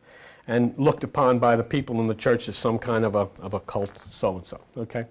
[0.47, 3.53] and looked upon by the people in the church as some kind of a, of
[3.53, 4.61] a cult so and so.
[4.77, 5.05] Okay?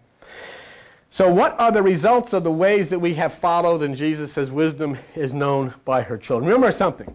[1.11, 3.83] So, what are the results of the ways that we have followed?
[3.83, 6.49] And Jesus wisdom is known by her children.
[6.49, 7.15] Remember something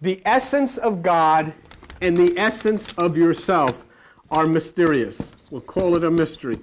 [0.00, 1.52] the essence of God
[2.00, 3.84] and the essence of yourself
[4.30, 5.32] are mysterious.
[5.50, 6.58] We'll call it a mystery.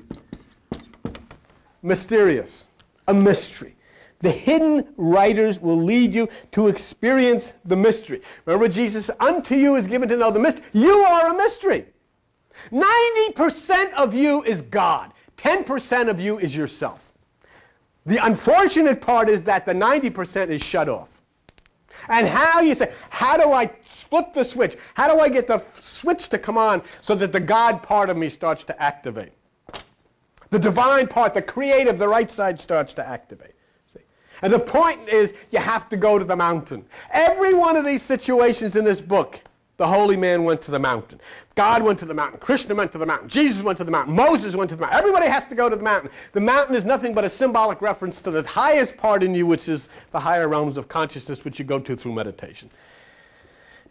[1.81, 2.67] Mysterious,
[3.07, 3.75] a mystery.
[4.19, 8.21] The hidden writers will lead you to experience the mystery.
[8.45, 10.63] Remember, Jesus, unto you is given to know the mystery.
[10.73, 11.85] You are a mystery.
[12.71, 17.11] 90% of you is God, 10% of you is yourself.
[18.05, 21.14] The unfortunate part is that the 90% is shut off.
[22.09, 24.75] And how you say, how do I flip the switch?
[24.93, 28.17] How do I get the switch to come on so that the God part of
[28.17, 29.33] me starts to activate?
[30.49, 33.55] The divine part, the creative, the right side starts to activate.
[33.87, 33.99] See?
[34.41, 36.85] And the point is, you have to go to the mountain.
[37.11, 39.41] Every one of these situations in this book,
[39.77, 41.19] the holy man went to the mountain.
[41.55, 42.39] God went to the mountain.
[42.39, 43.27] Krishna went to the mountain.
[43.27, 44.15] Jesus went to the mountain.
[44.15, 44.97] Moses went to the mountain.
[44.97, 46.09] Everybody has to go to the mountain.
[46.31, 49.67] The mountain is nothing but a symbolic reference to the highest part in you, which
[49.67, 52.69] is the higher realms of consciousness, which you go to through meditation.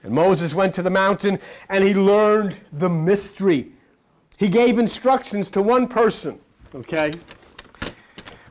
[0.02, 3.72] And Moses went to the mountain and he learned the mystery.
[4.38, 6.38] He gave instructions to one person,
[6.74, 7.12] okay?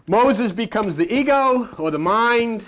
[0.08, 2.64] Moses becomes the ego or the mind.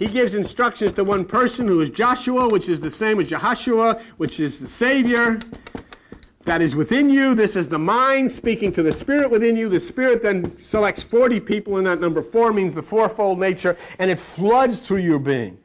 [0.00, 4.00] He gives instructions to one person who is Joshua, which is the same as Jehoshua,
[4.16, 5.38] which is the Savior
[6.44, 7.34] that is within you.
[7.34, 9.68] This is the mind speaking to the spirit within you.
[9.68, 14.10] The spirit then selects 40 people, and that number four means the fourfold nature, and
[14.10, 15.58] it floods through your being.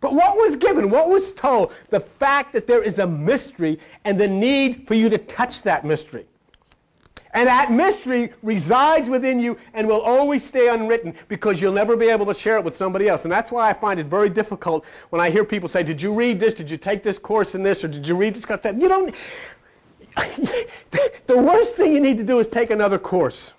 [0.00, 0.90] But what was given?
[0.90, 1.72] What was told?
[1.90, 5.84] The fact that there is a mystery and the need for you to touch that
[5.84, 6.26] mystery.
[7.34, 12.08] And that mystery resides within you and will always stay unwritten because you'll never be
[12.08, 13.24] able to share it with somebody else.
[13.24, 16.14] And that's why I find it very difficult when I hear people say, Did you
[16.14, 16.54] read this?
[16.54, 17.84] Did you take this course in this?
[17.84, 18.46] Or did you read this?
[18.48, 19.14] You don't.
[21.26, 23.52] the worst thing you need to do is take another course.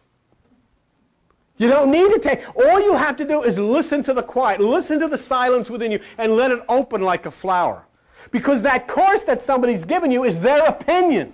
[1.57, 2.43] You don't need to take.
[2.57, 5.91] All you have to do is listen to the quiet, listen to the silence within
[5.91, 7.85] you, and let it open like a flower.
[8.31, 11.33] Because that course that somebody's given you is their opinion.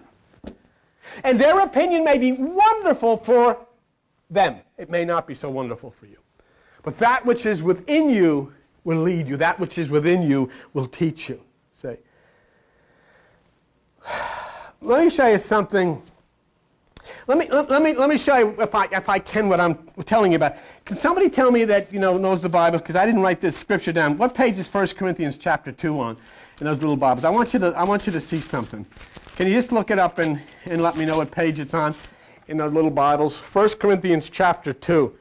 [1.23, 3.65] And their opinion may be wonderful for
[4.29, 4.57] them.
[4.77, 6.17] It may not be so wonderful for you.
[6.83, 9.37] But that which is within you will lead you.
[9.37, 11.41] That which is within you will teach you.
[11.73, 11.99] Say.
[14.81, 16.01] Let me show you something.
[17.27, 19.59] Let me, let, let, me, let me show you, if I, if I can, what
[19.59, 20.55] I'm telling you about.
[20.85, 22.79] Can somebody tell me that, you know, knows the Bible?
[22.79, 24.17] Because I didn't write this scripture down.
[24.17, 26.17] What page is 1 Corinthians chapter 2 on
[26.59, 27.23] in those little Bibles?
[27.23, 28.85] I want you to, I want you to see something.
[29.41, 31.95] Can you just look it up and, and let me know what page it's on
[32.47, 33.39] in those little Bibles?
[33.39, 35.17] 1 Corinthians chapter 2.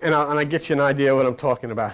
[0.00, 1.92] And, i and I get you an idea what I'm talking about.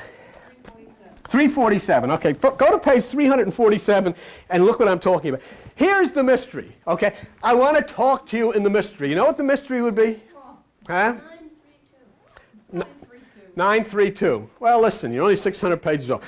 [1.28, 2.10] 347.
[2.10, 4.14] Okay, go to page 347
[4.50, 5.42] and look what I'm talking about.
[5.74, 6.76] Here's the mystery.
[6.86, 9.08] Okay, I want to talk to you in the mystery.
[9.08, 10.20] You know what the mystery would be?
[10.86, 11.16] Huh?
[13.56, 14.50] 932.
[14.60, 16.22] Well, listen, you're only 600 pages off.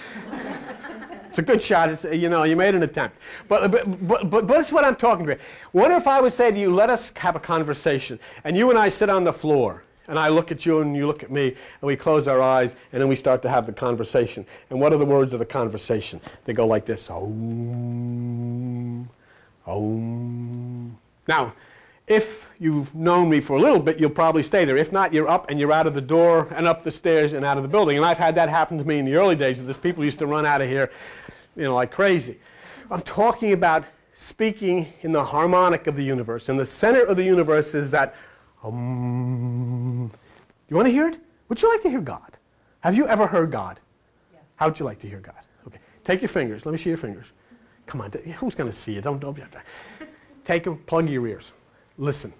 [1.35, 1.91] It's a good shot.
[1.91, 3.19] It's, you know, you made an attempt.
[3.49, 5.41] But, but, but, but, it's what I'm talking about.
[5.73, 8.79] What if I would say to you, let us have a conversation, and you and
[8.79, 11.49] I sit on the floor, and I look at you and you look at me,
[11.49, 14.47] and we close our eyes, and then we start to have the conversation.
[14.71, 16.21] And what are the words of the conversation?
[16.45, 17.11] They go like this.
[17.11, 17.51] Om,
[19.67, 20.97] om.
[21.27, 21.53] Now,
[22.07, 24.77] if you've known me for a little bit, you'll probably stay there.
[24.77, 27.45] If not, you're up and you're out of the door and up the stairs and
[27.45, 27.97] out of the building.
[27.97, 29.61] And I've had that happen to me in the early days.
[29.61, 30.91] of This people used to run out of here
[31.57, 32.39] you know, like crazy.
[32.91, 36.49] I'm talking about speaking in the harmonic of the universe.
[36.49, 38.15] And the center of the universe is that,
[38.63, 40.11] um,
[40.69, 41.19] you want to hear it?
[41.49, 42.37] Would you like to hear God?
[42.81, 43.81] Have you ever heard God?
[44.33, 44.41] Yeah.
[44.57, 45.41] How would you like to hear God?
[45.67, 46.67] Okay, take your fingers.
[46.67, 47.33] Let me see your fingers.
[47.87, 49.01] Come on, who's going to see you?
[49.01, 49.39] Don't, don't.
[50.45, 51.53] Take them, plug your ears.
[51.97, 52.33] Listen.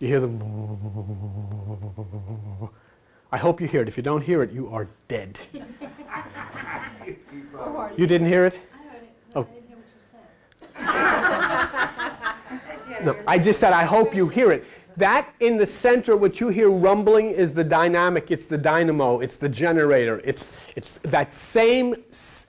[0.00, 0.26] You hear the
[3.32, 3.88] I hope you hear it.
[3.88, 5.38] If you don't hear it, you are dead.
[5.54, 5.62] you
[8.06, 8.58] didn't hear it?
[8.72, 9.12] I heard it.
[9.36, 9.42] Oh.
[9.42, 9.86] I didn't hear what
[12.88, 13.04] you said.
[13.04, 14.64] No, I just said, I hope you hear it.
[14.96, 19.36] That in the center, what you hear rumbling is the dynamic, it's the dynamo, it's
[19.36, 20.20] the generator.
[20.24, 21.94] It's, it's that, same,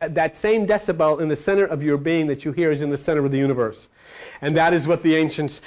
[0.01, 2.97] that same decibel in the center of your being that you hear is in the
[2.97, 3.89] center of the universe.
[4.41, 5.61] And that is what the ancients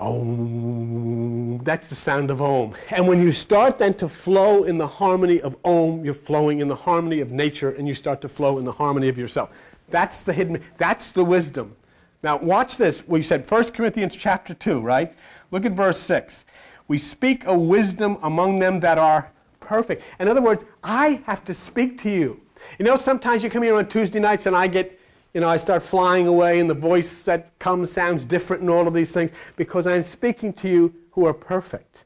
[0.00, 1.58] Om.
[1.58, 2.74] That's the sound of Om.
[2.90, 6.68] And when you start then to flow in the harmony of Om, you're flowing in
[6.68, 9.50] the harmony of nature and you start to flow in the harmony of yourself.
[9.90, 11.76] That's the hidden, that's the wisdom.
[12.22, 13.06] Now watch this.
[13.06, 15.12] We said 1 Corinthians chapter 2, right?
[15.50, 16.44] Look at verse 6.
[16.88, 19.30] We speak a wisdom among them that are
[19.60, 20.02] perfect.
[20.18, 22.40] In other words, I have to speak to you.
[22.78, 25.00] You know, sometimes you come here on Tuesday nights and I get
[25.32, 28.88] you know, I start flying away and the voice that comes sounds different and all
[28.88, 32.04] of these things because I'm speaking to you who are perfect.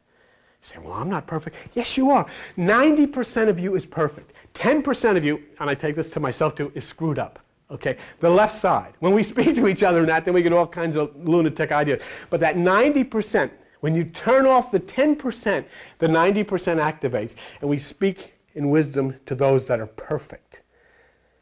[0.62, 1.56] You say, well, I'm not perfect.
[1.72, 2.26] Yes, you are.
[2.58, 4.32] 90% of you is perfect.
[4.54, 7.38] 10% of you, and I take this to myself too, is screwed up.
[7.70, 7.96] Okay?
[8.20, 8.94] The left side.
[9.00, 11.72] When we speak to each other and that, then we get all kinds of lunatic
[11.72, 12.02] ideas.
[12.30, 13.50] But that 90%,
[13.80, 15.64] when you turn off the 10%,
[15.98, 20.62] the 90% activates, and we speak in wisdom to those that are perfect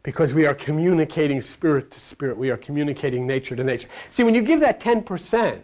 [0.03, 2.37] because we are communicating spirit to spirit.
[2.37, 3.89] We are communicating nature to nature.
[4.11, 5.61] See, when you give that 10%,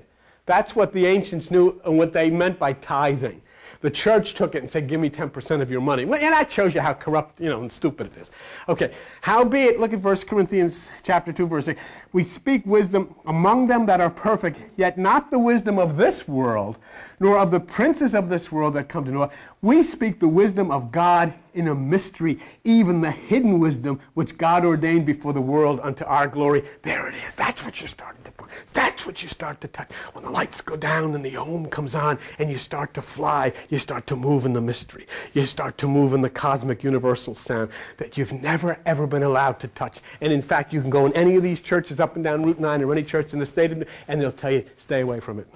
[0.46, 3.42] that's what the ancients knew and what they meant by tithing.
[3.80, 6.02] The church took it and said, Give me 10% of your money.
[6.02, 8.30] And that shows you how corrupt, you know, and stupid it is.
[8.68, 8.92] Okay.
[9.22, 11.78] Howbeit, look at 1 Corinthians chapter 2, verse 8.
[12.12, 16.78] We speak wisdom among them that are perfect, yet not the wisdom of this world,
[17.20, 19.30] nor of the princes of this world that come to know.
[19.62, 24.64] We speak the wisdom of God in a mystery, even the hidden wisdom which God
[24.64, 26.64] ordained before the world unto our glory.
[26.82, 27.34] There it is.
[27.34, 28.50] That's what you're starting to find.
[28.72, 29.92] That's what you start to touch.
[30.12, 33.52] When the lights go down and the Om comes on and you start to fly,
[33.68, 35.06] you start to move in the mystery.
[35.34, 39.60] You start to move in the cosmic universal sound that you've never ever been allowed
[39.60, 40.00] to touch.
[40.20, 42.60] And in fact, you can go in any of these churches up and down Route
[42.60, 45.38] 9 or any church in the state of, and they'll tell you, stay away from
[45.38, 45.48] it.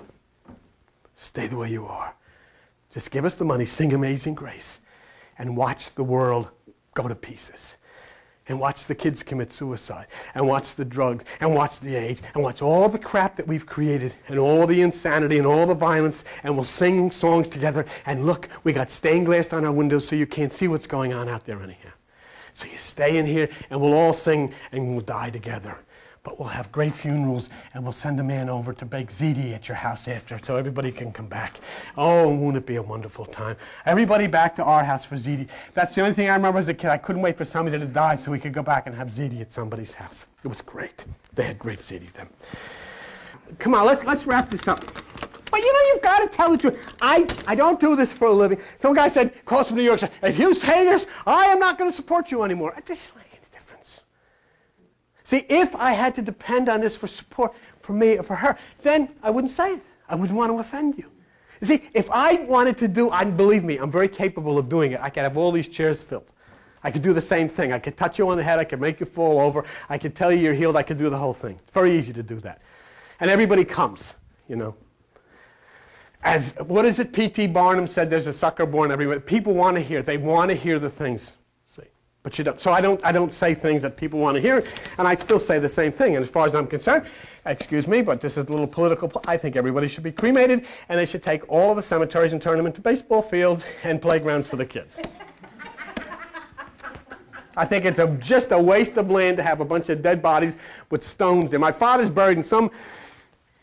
[1.16, 2.14] Stay the way you are.
[2.90, 4.80] Just give us the money, sing Amazing Grace,
[5.38, 6.50] and watch the world
[6.94, 7.76] go to pieces.
[8.48, 12.42] And watch the kids commit suicide, and watch the drugs, and watch the age, and
[12.42, 16.24] watch all the crap that we've created, and all the insanity, and all the violence,
[16.42, 17.86] and we'll sing songs together.
[18.04, 21.12] And look, we got stained glass on our windows so you can't see what's going
[21.12, 21.92] on out there anyhow.
[22.52, 25.78] So you stay in here, and we'll all sing, and we'll die together.
[26.24, 29.66] But we'll have great funerals, and we'll send a man over to bake ziti at
[29.66, 31.58] your house after, so everybody can come back.
[31.96, 33.56] Oh, won't it be a wonderful time?
[33.86, 35.48] Everybody back to our house for ziti.
[35.74, 36.90] That's the only thing I remember as a kid.
[36.90, 39.40] I couldn't wait for somebody to die so we could go back and have ziti
[39.40, 40.26] at somebody's house.
[40.44, 41.04] It was great.
[41.34, 42.28] They had great ziti then.
[43.58, 44.80] Come on, let's let's wrap this up.
[45.50, 46.94] But you know, you've got to tell the truth.
[47.02, 48.58] I, I don't do this for a living.
[48.78, 51.76] Some guy said, calls from New York, said, if you say this, I am not
[51.76, 52.72] going to support you anymore.
[52.74, 54.02] It doesn't make any difference.
[55.32, 58.58] See, if I had to depend on this for support for me or for her,
[58.82, 59.82] then I wouldn't say it.
[60.06, 61.10] I wouldn't want to offend you.
[61.58, 64.92] You see, if I wanted to do, and believe me, I'm very capable of doing
[64.92, 65.00] it.
[65.00, 66.30] I could have all these chairs filled.
[66.84, 67.72] I could do the same thing.
[67.72, 68.58] I could touch you on the head.
[68.58, 69.64] I could make you fall over.
[69.88, 70.76] I could tell you you're healed.
[70.76, 71.56] I could do the whole thing.
[71.56, 72.60] It's very easy to do that.
[73.18, 74.16] And everybody comes,
[74.48, 74.74] you know.
[76.22, 77.46] As, what is it P.T.
[77.46, 79.18] Barnum said, there's a sucker born everywhere.
[79.18, 80.02] People want to hear.
[80.02, 81.38] They want to hear the things.
[82.22, 82.60] But you don't.
[82.60, 84.64] So I don't, I don't say things that people want to hear,
[84.96, 86.14] and I still say the same thing.
[86.14, 87.06] And as far as I'm concerned,
[87.46, 89.08] excuse me, but this is a little political.
[89.08, 92.32] pl- I think everybody should be cremated, and they should take all of the cemeteries
[92.32, 95.00] and turn them into baseball fields and playgrounds for the kids.
[97.56, 100.22] I think it's a, just a waste of land to have a bunch of dead
[100.22, 100.56] bodies
[100.90, 101.58] with stones there.
[101.58, 102.70] My father's buried in some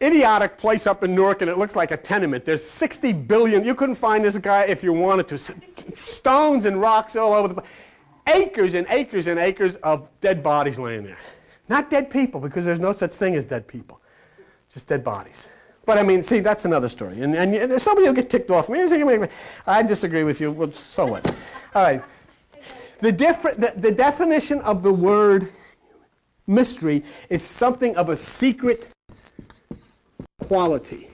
[0.01, 2.43] idiotic place up in Newark, and it looks like a tenement.
[2.43, 3.63] There's 60 billion.
[3.63, 5.37] You couldn't find this guy if you wanted to.
[5.95, 7.67] Stones and rocks all over the place.
[8.29, 11.17] Acres and acres and acres of dead bodies laying there.
[11.67, 13.99] Not dead people, because there's no such thing as dead people.
[14.71, 15.49] Just dead bodies.
[15.85, 17.21] But I mean, see, that's another story.
[17.21, 18.69] And, and, and somebody will get ticked off.
[18.69, 20.51] I disagree with you.
[20.51, 21.27] Well, so what?
[21.73, 22.03] All right.
[22.99, 25.51] The, the, the definition of the word
[26.45, 28.89] mystery is something of a secret
[30.41, 31.09] quality.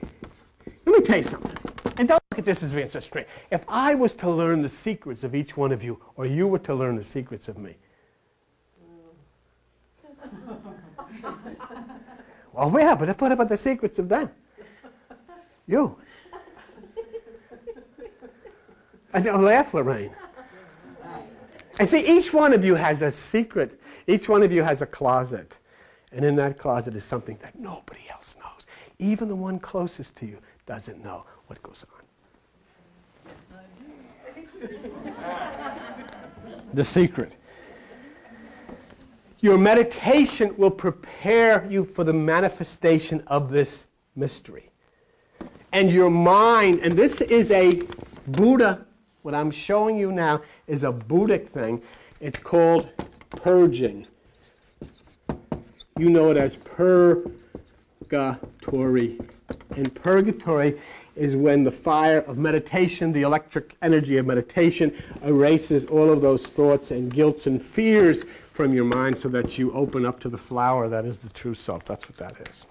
[0.84, 1.56] Let me tell you something.
[1.96, 3.26] And don't look at this as straight.
[3.50, 6.58] If I was to learn the secrets of each one of you, or you were
[6.60, 7.76] to learn the secrets of me,
[12.52, 14.30] well, yeah, but what about the secrets of them?
[15.66, 15.96] You.
[19.14, 20.14] I don't laugh, Lorraine.
[21.78, 23.80] And see, each one of you has a secret.
[24.06, 25.58] Each one of you has a closet.
[26.12, 28.66] And in that closet is something that nobody else knows.
[28.98, 31.95] Even the one closest to you doesn't know what goes on.
[36.72, 37.36] The secret.
[39.40, 44.70] Your meditation will prepare you for the manifestation of this mystery.
[45.72, 47.82] And your mind, and this is a
[48.26, 48.86] Buddha,
[49.22, 51.82] what I'm showing you now is a Buddhic thing.
[52.20, 52.88] It's called
[53.30, 54.06] purging.
[55.98, 56.56] You know it as
[58.08, 59.18] purgatory.
[59.70, 60.78] And purgatory
[61.14, 64.94] is when the fire of meditation, the electric energy of meditation,
[65.24, 69.72] erases all of those thoughts and guilts and fears from your mind so that you
[69.72, 71.84] open up to the flower that is the true self.
[71.84, 72.66] That's what that is.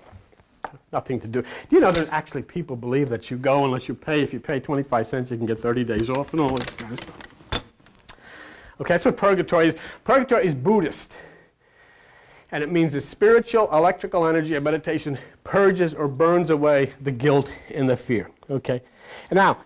[0.91, 1.41] Nothing to do.
[1.41, 4.21] Do you know that actually people believe that you go unless you pay?
[4.21, 6.93] If you pay 25 cents, you can get 30 days off and all this kind
[6.93, 7.63] of stuff.
[8.81, 9.75] Okay, that's what purgatory is.
[10.03, 11.17] Purgatory is Buddhist.
[12.51, 17.51] And it means the spiritual electrical energy of meditation purges or burns away the guilt
[17.73, 18.29] and the fear.
[18.49, 18.81] Okay?
[19.31, 19.57] Now,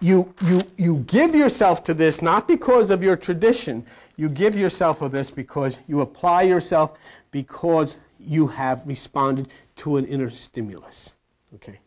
[0.00, 3.84] you, you, you give yourself to this not because of your tradition,
[4.16, 6.98] you give yourself of this because you apply yourself
[7.30, 11.14] because you have responded to an inner stimulus.
[11.54, 11.80] Okay?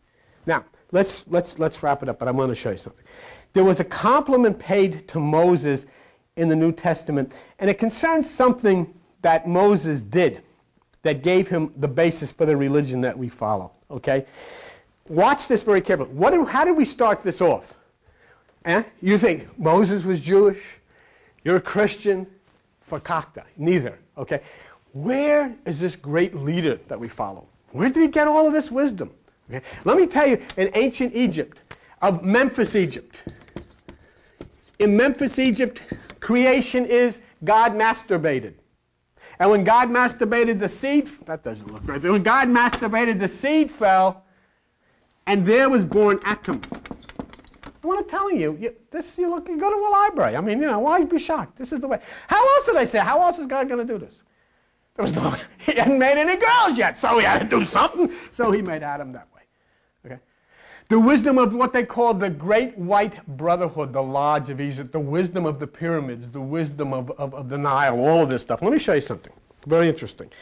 [0.46, 3.04] Now, let's, let's, let's wrap it up, but I want to show you something.
[3.52, 5.86] There was a compliment paid to Moses
[6.36, 8.92] in the New Testament, and it concerns something
[9.22, 10.42] that Moses did
[11.02, 13.72] that gave him the basis for the religion that we follow.
[13.90, 14.26] Okay?
[15.08, 16.10] Watch this very carefully.
[16.10, 17.74] What, how did we start this off?
[18.64, 18.82] Eh?
[19.00, 20.78] You think Moses was Jewish?
[21.44, 22.26] You're a Christian?
[22.88, 23.44] Fakakta.
[23.56, 23.98] Neither.
[24.18, 24.42] Okay?
[24.92, 27.46] Where is this great leader that we follow?
[27.72, 29.10] Where did he get all of this wisdom?
[29.50, 29.64] Okay?
[29.84, 31.60] Let me tell you, in ancient Egypt,
[32.02, 33.24] of Memphis, Egypt,
[34.78, 35.82] in Memphis, Egypt,
[36.20, 38.54] creation is God masturbated.
[39.40, 42.02] And when God masturbated, the seed, that doesn't look right.
[42.02, 44.22] When God masturbated, the seed fell,
[45.26, 46.20] and there was born.
[47.80, 50.36] What I'm telling you, you, this, you look, you go to a library.
[50.36, 51.56] I mean, you know, why be shocked?
[51.56, 51.98] This is the way.
[52.26, 52.98] How else did I say?
[52.98, 54.22] How else is God going to do this?
[54.94, 58.12] There was no, he hadn't made any girls yet, so he had to do something.
[58.32, 59.39] So he made Adam that way.
[60.90, 64.98] The wisdom of what they call the Great White Brotherhood, the Lodge of Egypt, the
[64.98, 68.60] wisdom of the pyramids, the wisdom of, of, of the Nile, all of this stuff.
[68.60, 69.32] Let me show you something.
[69.68, 70.32] Very interesting.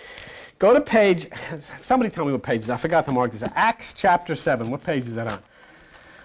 [0.59, 1.27] Go to page,
[1.83, 2.71] somebody tell me what page is.
[2.71, 3.43] I forgot to mark this.
[3.57, 4.71] Acts chapter 7.
[4.71, 5.39] What page is that on?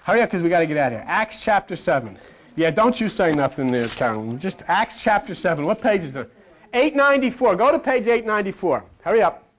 [0.03, 1.05] Hurry up because we got to get out of here.
[1.05, 2.17] Acts chapter 7.
[2.55, 4.39] Yeah, don't you say nothing there, Carolyn.
[4.39, 5.65] Just Acts chapter 7.
[5.65, 6.29] What page is that?
[6.73, 7.57] 894.
[7.57, 8.85] Go to page 894.
[9.01, 9.49] Hurry up.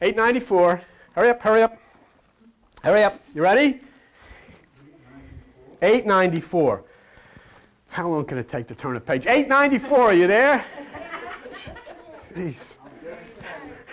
[0.00, 0.82] 894.
[1.16, 1.78] Hurry up, hurry up.
[2.82, 3.20] Hurry up.
[3.32, 3.80] You ready?
[5.82, 6.82] 894.
[7.86, 9.26] How long can it take to turn a page?
[9.26, 9.98] 894.
[9.98, 10.64] Are you there?
[12.34, 12.76] Jeez.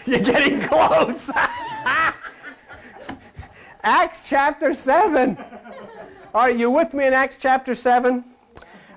[0.08, 1.30] You're getting close.
[3.84, 5.38] Acts chapter 7.
[6.34, 8.26] All right, you with me in Acts chapter 7?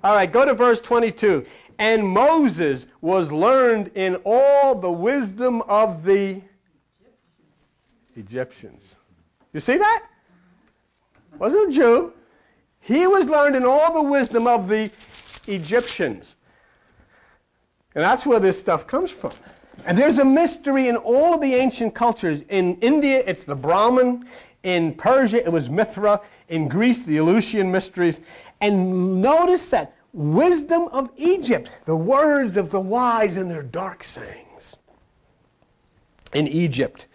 [0.02, 1.44] All right, go to verse 22.
[1.78, 6.40] And Moses was learned in all the wisdom of the
[8.16, 8.96] Egyptians.
[9.52, 10.06] You see that?
[11.38, 12.12] Wasn't a Jew.
[12.80, 14.90] He was learned in all the wisdom of the
[15.46, 16.36] Egyptians.
[17.94, 19.32] And that's where this stuff comes from.
[19.84, 22.42] And there's a mystery in all of the ancient cultures.
[22.42, 24.26] In India, it's the Brahman.
[24.62, 26.20] In Persia, it was Mithra.
[26.48, 28.20] In Greece, the Eleusinian mysteries.
[28.60, 34.76] And notice that wisdom of Egypt, the words of the wise and their dark sayings.
[36.32, 37.06] In Egypt.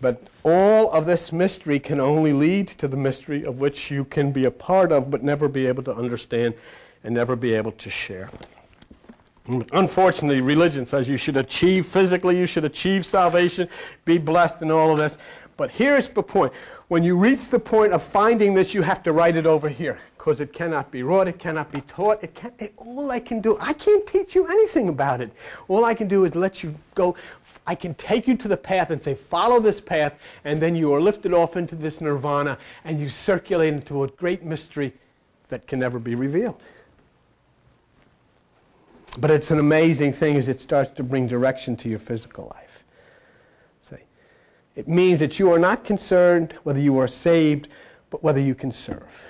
[0.00, 4.30] But all of this mystery can only lead to the mystery of which you can
[4.30, 6.54] be a part of, but never be able to understand
[7.02, 8.30] and never be able to share.
[9.72, 13.68] Unfortunately, religion says you should achieve physically, you should achieve salvation,
[14.04, 15.18] be blessed, and all of this.
[15.56, 16.52] But here's the point.
[16.88, 19.98] When you reach the point of finding this, you have to write it over here
[20.18, 22.22] because it cannot be wrought, it cannot be taught.
[22.24, 25.30] It can't, it, all I can do, I can't teach you anything about it.
[25.68, 27.14] All I can do is let you go.
[27.66, 30.94] I can take you to the path and say, follow this path, and then you
[30.94, 34.92] are lifted off into this nirvana and you circulate into a great mystery
[35.48, 36.60] that can never be revealed.
[39.18, 42.84] But it's an amazing thing as it starts to bring direction to your physical life.
[43.88, 43.96] See?
[44.74, 47.68] It means that you are not concerned whether you are saved,
[48.10, 49.22] but whether you can serve.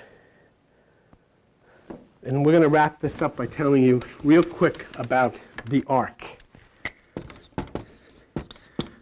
[2.23, 5.35] And we're going to wrap this up by telling you real quick about
[5.69, 6.37] the ark.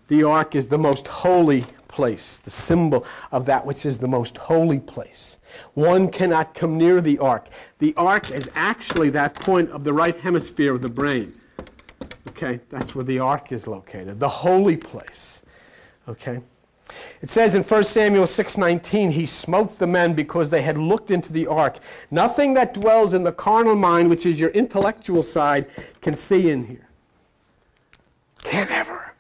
[0.07, 4.37] The ark is the most holy place, the symbol of that which is the most
[4.37, 5.37] holy place.
[5.73, 7.47] One cannot come near the ark.
[7.79, 11.33] The ark is actually that point of the right hemisphere of the brain.
[12.29, 15.41] Okay, that's where the ark is located, the holy place.
[16.07, 16.41] Okay?
[17.21, 21.33] It says in 1 Samuel 6:19, he smote the men because they had looked into
[21.33, 21.77] the ark.
[22.11, 25.65] Nothing that dwells in the carnal mind, which is your intellectual side,
[26.01, 26.87] can see in here.
[28.43, 29.14] Can't ever.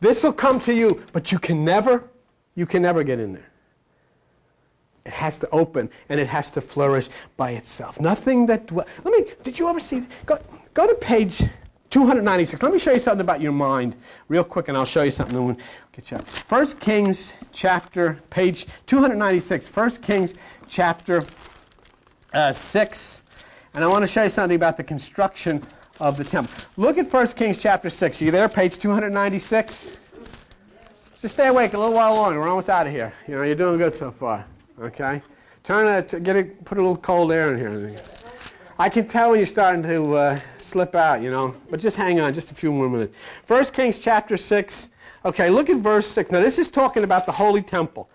[0.00, 2.08] This will come to you, but you can never,
[2.54, 3.50] you can never get in there.
[5.04, 8.00] It has to open and it has to flourish by itself.
[8.00, 8.70] Nothing that.
[8.72, 9.24] Let me.
[9.42, 10.02] Did you ever see?
[10.26, 10.38] Go,
[10.74, 11.42] go to page
[11.90, 12.62] 296.
[12.62, 13.96] Let me show you something about your mind
[14.28, 15.44] real quick, and I'll show you something.
[15.44, 15.56] We'll
[15.92, 16.28] get you up.
[16.28, 19.68] First Kings chapter page 296.
[19.68, 20.34] First Kings
[20.68, 21.24] chapter
[22.32, 23.22] uh, six,
[23.74, 25.66] and I want to show you something about the construction
[26.00, 26.54] of the temple.
[26.76, 28.20] Look at 1 Kings chapter 6.
[28.20, 28.48] Are you there?
[28.48, 29.96] Page 296?
[31.20, 32.40] Just stay awake a little while longer.
[32.40, 33.12] We're almost out of here.
[33.28, 34.46] You know, you're doing good so far.
[34.80, 35.22] Okay?
[35.62, 37.96] Turn to get it, put a little cold air in here.
[38.78, 41.54] I can tell when you're starting to uh, slip out, you know.
[41.68, 43.14] But just hang on, just a few more minutes.
[43.46, 44.88] 1 Kings chapter 6.
[45.26, 46.32] Okay, look at verse 6.
[46.32, 48.08] Now, this is talking about the holy temple.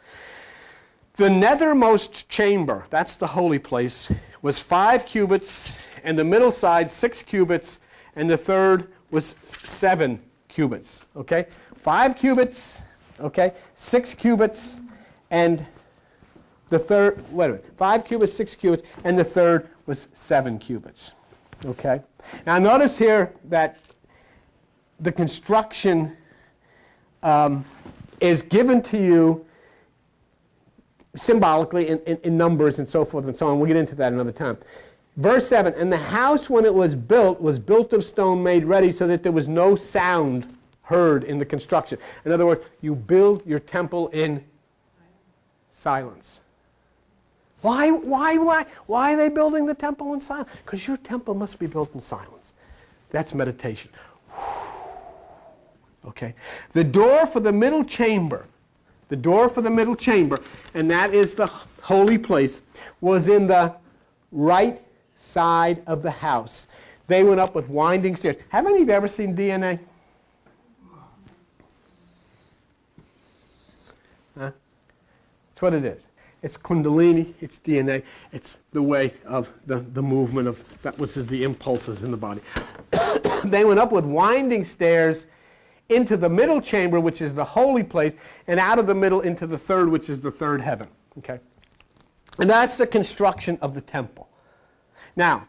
[1.14, 4.12] The nethermost chamber, that's the holy place,
[4.42, 7.80] was five cubits and the middle side six cubits,
[8.16, 11.01] and the third was seven cubits.
[11.16, 11.47] Okay?
[11.76, 12.82] Five cubits,
[13.20, 14.80] okay, six cubits,
[15.32, 15.66] and
[16.70, 21.12] the third, wait a minute, five cubits, six cubits, and the third was seven cubits.
[21.66, 22.01] Okay?
[22.45, 23.78] Now notice here that
[24.99, 26.16] the construction
[27.24, 27.66] um,
[28.20, 29.45] is given to you
[31.16, 33.60] symbolically in, in, in numbers and so forth and so on.
[33.60, 34.58] We'll get into that another time.
[35.18, 38.91] Verse 7 And the house, when it was built, was built of stone made ready
[38.91, 41.97] so that there was no sound heard in the construction.
[42.26, 44.43] In other words, you build your temple in
[45.72, 46.41] silence.
[47.61, 48.66] Why, why, why?
[48.86, 50.49] Why are they building the temple in silence?
[50.63, 52.53] Because your temple must be built in silence.
[53.09, 53.91] That's meditation.
[56.05, 56.36] Okay?
[56.74, 58.45] The door for the middle chamber,
[59.07, 60.39] the door for the middle chamber,
[60.76, 61.47] and that is the
[61.82, 62.61] holy place,
[63.01, 63.76] was in the
[64.32, 64.85] right
[65.16, 66.68] side of the house.
[67.07, 68.36] They went up with winding stairs.
[68.49, 69.80] Have any of you ever seen DNA?
[74.38, 74.51] Huh?
[75.49, 76.07] That's what it is.
[76.41, 81.26] It's kundalini, it's DNA, it's the way of the, the movement of that which is
[81.26, 82.41] the impulses in the body.
[83.45, 85.26] they went up with winding stairs
[85.89, 88.16] into the middle chamber, which is the holy place,
[88.47, 90.88] and out of the middle into the third, which is the third heaven.
[91.18, 91.39] Okay?
[92.39, 94.30] And that's the construction of the temple.
[95.16, 95.47] Now,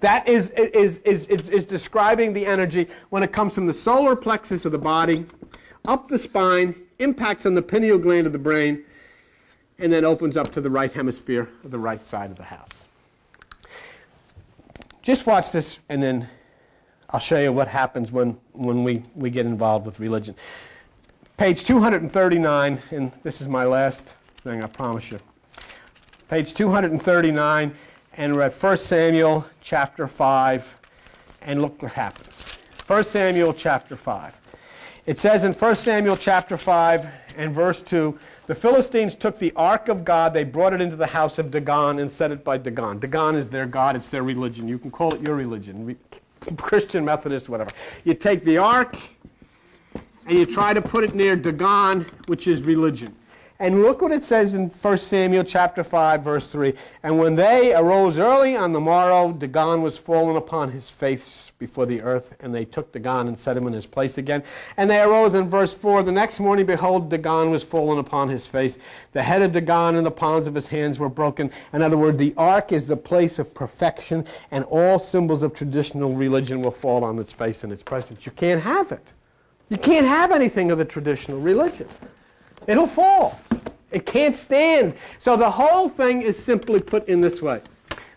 [0.00, 4.16] that is, is, is, is, is describing the energy when it comes from the solar
[4.16, 5.26] plexus of the body,
[5.86, 8.84] up the spine, impacts on the pineal gland of the brain,
[9.78, 12.84] and then opens up to the right hemisphere of the right side of the house.
[15.02, 16.28] Just watch this, and then
[17.10, 20.34] I'll show you what happens when, when we, we get involved with religion.
[21.36, 25.18] Page 239, and this is my last thing, I promise you.
[26.30, 27.74] Page 239,
[28.16, 30.78] and we're at 1 Samuel chapter 5,
[31.42, 32.46] and look what happens.
[32.86, 34.32] 1 Samuel chapter 5.
[35.06, 38.16] It says in 1 Samuel chapter 5 and verse 2
[38.46, 41.98] the Philistines took the ark of God, they brought it into the house of Dagon
[41.98, 43.00] and set it by Dagon.
[43.00, 44.68] Dagon is their God, it's their religion.
[44.68, 45.98] You can call it your religion,
[46.58, 47.72] Christian, Methodist, whatever.
[48.04, 48.96] You take the ark
[50.28, 53.16] and you try to put it near Dagon, which is religion.
[53.60, 56.72] And look what it says in 1 Samuel chapter 5, verse 3.
[57.02, 61.84] And when they arose early on the morrow, Dagon was fallen upon his face before
[61.84, 64.42] the earth, and they took Dagon and set him in his place again.
[64.78, 66.04] And they arose in verse 4.
[66.04, 68.78] The next morning, behold, Dagon was fallen upon his face.
[69.12, 71.50] The head of Dagon and the palms of his hands were broken.
[71.74, 76.14] In other words, the ark is the place of perfection, and all symbols of traditional
[76.14, 78.24] religion will fall on its face in its presence.
[78.24, 79.12] You can't have it.
[79.68, 81.86] You can't have anything of the traditional religion.
[82.70, 83.40] It'll fall.
[83.90, 84.94] It can't stand.
[85.18, 87.60] So the whole thing is simply put in this way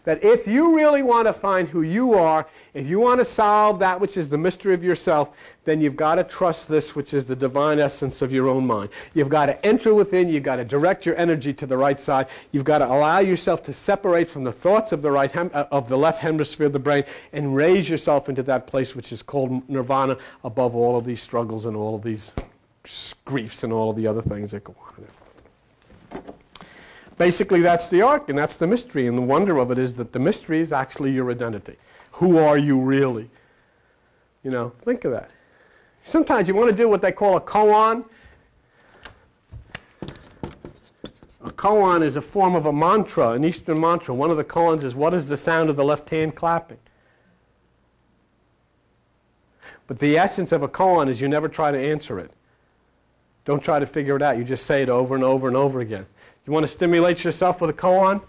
[0.04, 3.80] that if you really want to find who you are, if you want to solve
[3.80, 7.26] that which is the mystery of yourself, then you've got to trust this, which is
[7.26, 8.89] the divine essence of your own mind.
[9.14, 12.28] You've got to enter within, you've got to direct your energy to the right side,
[12.51, 15.66] you've got to allow yourself to separate from the thoughts of the, right hem- uh,
[15.72, 19.24] of the left hemisphere of the brain and raise yourself into that place which is
[19.24, 22.34] called nirvana above all of these struggles and all of these
[23.26, 26.22] griefs and all of the other things that go on in.
[27.18, 29.08] Basically, that's the ark and that's the mystery.
[29.08, 31.78] And the wonder of it is that the mystery is actually your identity.
[32.14, 33.30] Who are you really?
[34.44, 35.32] You know, think of that.
[36.04, 38.06] Sometimes you want to do what they call a koan.
[41.46, 44.14] A koan is a form of a mantra, an Eastern mantra.
[44.14, 46.80] One of the koans is, What is the sound of the left hand clapping?
[49.88, 52.32] But the essence of a koan is you never try to answer it.
[53.46, 54.38] Don't try to figure it out.
[54.38, 56.06] You just say it over and over and over again.
[56.46, 58.22] You want to stimulate yourself with a koan?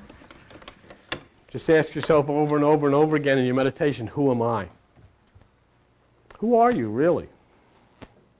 [1.49, 4.69] Just ask yourself over and over and over again in your meditation, who am I?
[6.39, 7.29] Who are you really?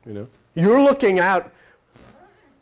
[0.05, 1.53] You know, you're looking out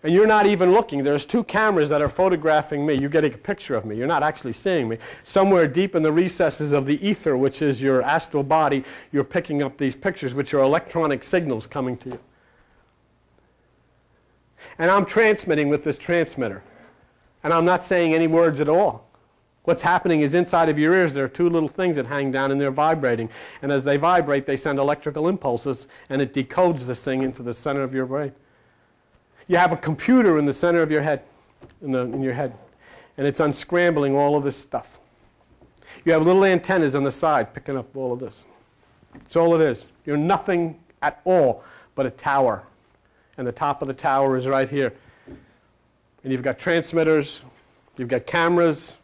[0.03, 1.03] and you're not even looking.
[1.03, 2.95] There's two cameras that are photographing me.
[2.95, 3.97] You're getting a picture of me.
[3.97, 4.99] You're not actually seeing me.
[5.23, 9.63] Somewhere deep in the recesses of the ether, which is your astral body, you're picking
[9.63, 12.19] up these pictures, which are electronic signals coming to you.
[14.79, 16.63] And I'm transmitting with this transmitter.
[17.45, 19.09] And I'm not saying any words at all.
[19.65, 22.51] What's happening is inside of your ears, there are two little things that hang down
[22.51, 23.31] and they're vibrating.
[23.63, 27.55] And as they vibrate, they send electrical impulses and it decodes this thing into the
[27.55, 28.33] center of your brain.
[29.47, 31.23] You have a computer in the center of your head,
[31.81, 32.55] in, the, in your head,
[33.17, 34.99] and it's unscrambling all of this stuff.
[36.05, 38.45] You have little antennas on the side picking up all of this.
[39.13, 39.87] That's all it is.
[40.07, 41.63] You're nothing at all
[41.95, 42.65] but a tower.
[43.37, 44.93] And the top of the tower is right here.
[46.23, 47.43] And you've got transmitters,
[47.97, 48.97] you've got cameras,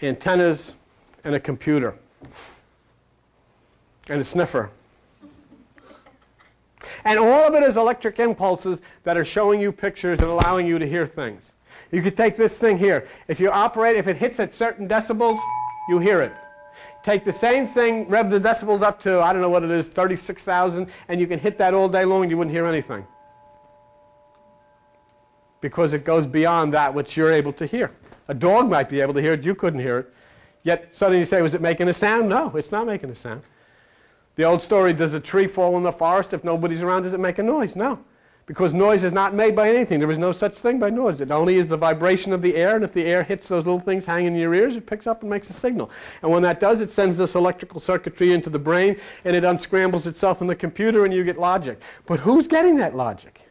[0.00, 0.74] antennas,
[1.24, 1.94] and a computer,
[4.08, 4.70] and a sniffer.
[7.04, 10.78] And all of it is electric impulses that are showing you pictures and allowing you
[10.78, 11.52] to hear things.
[11.90, 13.08] You could take this thing here.
[13.28, 15.38] If you operate, if it hits at certain decibels,
[15.88, 16.32] you hear it.
[17.04, 19.88] Take the same thing, rev the decibels up to, I don't know what it is,
[19.88, 23.06] 36,000, and you can hit that all day long and you wouldn't hear anything.
[25.62, 27.92] because it goes beyond that which you're able to hear.
[28.28, 30.12] A dog might be able to hear it, you couldn't hear it.
[30.64, 32.28] Yet suddenly you say, was it making a sound?
[32.28, 33.42] No, it's not making a sound.
[34.34, 37.02] The old story, does a tree fall in the forest if nobody's around?
[37.02, 37.76] Does it make a noise?
[37.76, 38.04] No.
[38.52, 39.98] Because noise is not made by anything.
[39.98, 41.22] There is no such thing by noise.
[41.22, 43.80] It only is the vibration of the air, and if the air hits those little
[43.80, 45.90] things hanging in your ears, it picks up and makes a signal.
[46.20, 50.06] And when that does, it sends this electrical circuitry into the brain, and it unscrambles
[50.06, 51.80] itself in the computer, and you get logic.
[52.04, 53.48] But who's getting that logic?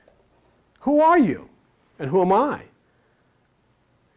[0.82, 1.50] Who are you?
[1.98, 2.62] And who am I?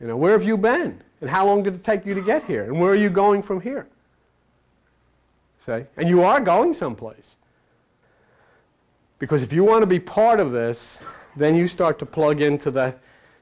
[0.03, 1.03] You know, where have you been?
[1.23, 2.65] And how long did it take you to get here?
[2.65, 3.87] And where are you going from here?
[5.61, 7.37] Say, And you are going someplace.
[9.19, 11.01] Because if you want to be part of this,
[11.37, 12.95] then you start to plug into the,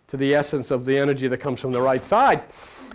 [0.08, 2.42] to the essence of the energy that comes from the right side.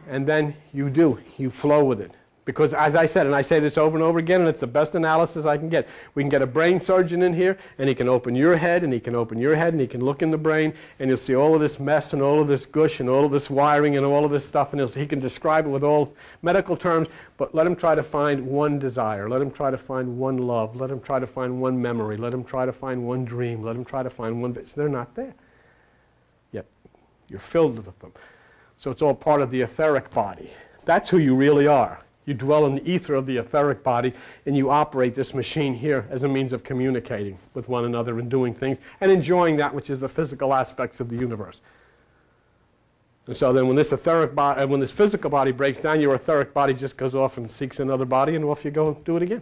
[0.09, 2.16] And then you do, you flow with it.
[2.47, 4.67] Because as I said, and I say this over and over again, and it's the
[4.67, 5.85] best analysis I can get,
[6.15, 8.93] we can get a brain surgeon in here, and he can open your head, and
[8.93, 11.35] he can open your head, and he can look in the brain, and you'll see
[11.35, 14.05] all of this mess, and all of this gush, and all of this wiring, and
[14.05, 17.67] all of this stuff, and he can describe it with all medical terms, but let
[17.67, 19.27] him try to find one desire.
[19.27, 20.79] Let him try to find one love.
[20.79, 22.15] Let him try to find one memory.
[22.15, 23.61] Let him try to find one dream.
[23.61, 24.71] Let him try to find one vision.
[24.77, 25.35] They're not there.
[26.53, 26.65] Yet
[27.27, 28.13] you're filled with them.
[28.77, 30.49] So it's all part of the etheric body.
[30.85, 32.05] That's who you really are.
[32.27, 34.13] You dwell in the ether of the etheric body,
[34.45, 38.29] and you operate this machine here as a means of communicating with one another and
[38.29, 41.61] doing things and enjoying that which is the physical aspects of the universe.
[43.27, 46.15] And so then when this etheric body, uh, when this physical body breaks down, your
[46.15, 49.15] etheric body just goes off and seeks another body, and off you go and do
[49.15, 49.41] it again.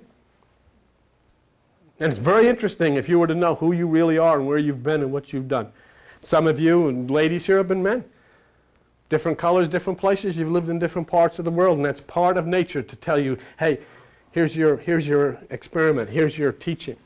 [2.00, 4.60] And it's very interesting if you were to know who you really are and where
[4.60, 5.72] you've been and what you've done.
[6.22, 8.06] Some of you and ladies here have been men.
[9.10, 10.38] Different colors, different places.
[10.38, 13.20] You've lived in different parts of the world, and that's part of nature to tell
[13.20, 13.80] you, hey,
[14.32, 16.98] here's your, here's your experiment, here's your teaching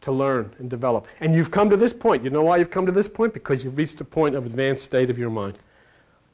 [0.00, 1.06] to learn and develop.
[1.20, 2.24] And you've come to this point.
[2.24, 3.34] You know why you've come to this point?
[3.34, 5.58] Because you've reached a point of advanced state of your mind.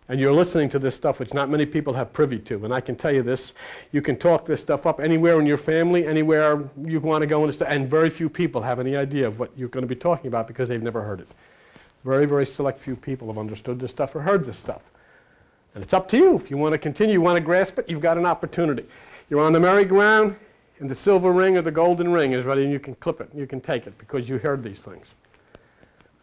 [0.09, 2.65] And you're listening to this stuff which not many people have privy to.
[2.67, 3.55] And I can tell you this,
[3.91, 7.45] you can talk this stuff up anywhere in your family, anywhere you want to go,
[7.45, 10.47] and, very few people have any idea of what you're going to be talking about
[10.47, 11.29] because they've never heard it.
[12.05, 14.83] Very, very select few people have understood this stuff or heard this stuff.
[15.75, 16.37] And it's up to you.
[16.37, 18.85] If you want to continue, you want to grasp it, you've got an opportunity.
[19.29, 20.37] You're on the merry-go-round,
[20.81, 23.31] and the silver ring or the golden ring is ready, and you can clip it,
[23.35, 25.15] you can take it because you heard these things.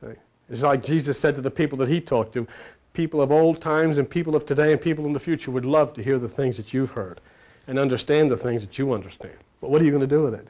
[0.02, 0.14] See?
[0.50, 2.48] It's like Jesus said to the people that he talked to
[2.94, 5.94] people of old times and people of today and people in the future would love
[5.94, 7.22] to hear the things that you've heard
[7.68, 9.38] and understand the things that you understand.
[9.62, 10.48] But what are you going to do with it?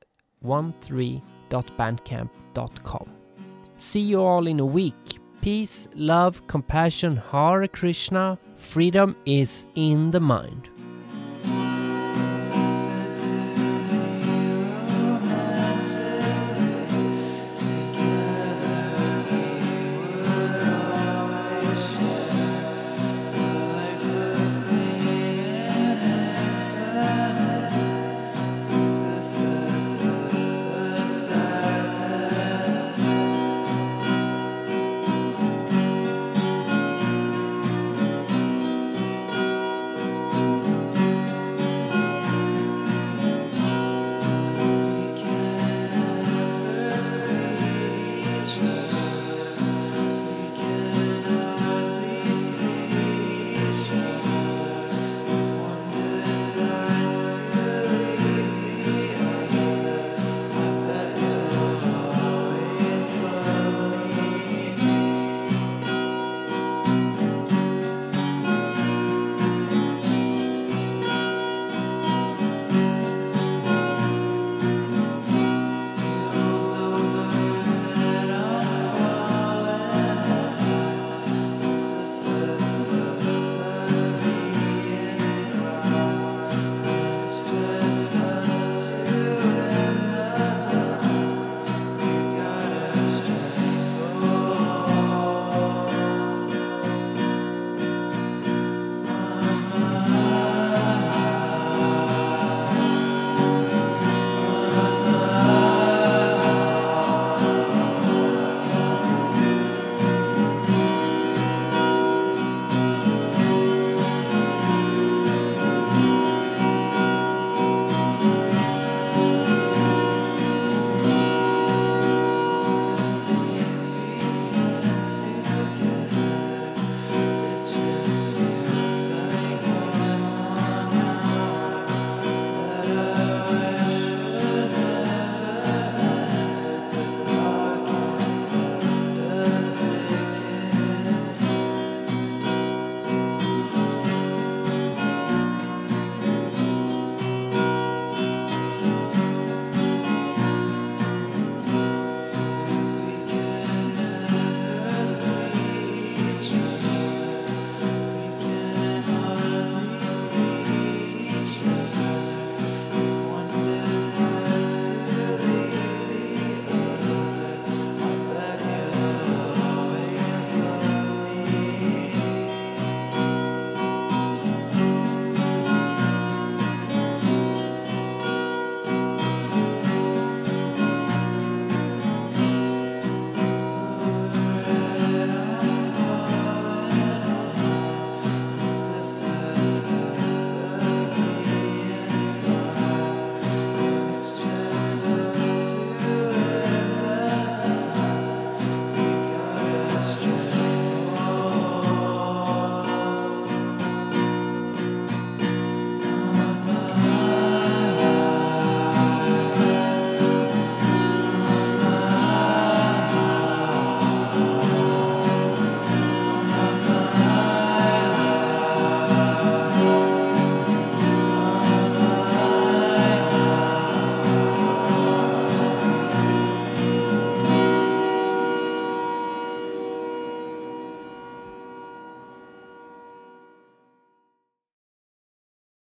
[1.50, 3.10] 13.bandcamp.com.
[3.76, 4.94] See you all in a week.
[5.42, 8.38] Peace, love, compassion, Hare Krishna.
[8.54, 10.68] Freedom is in the mind.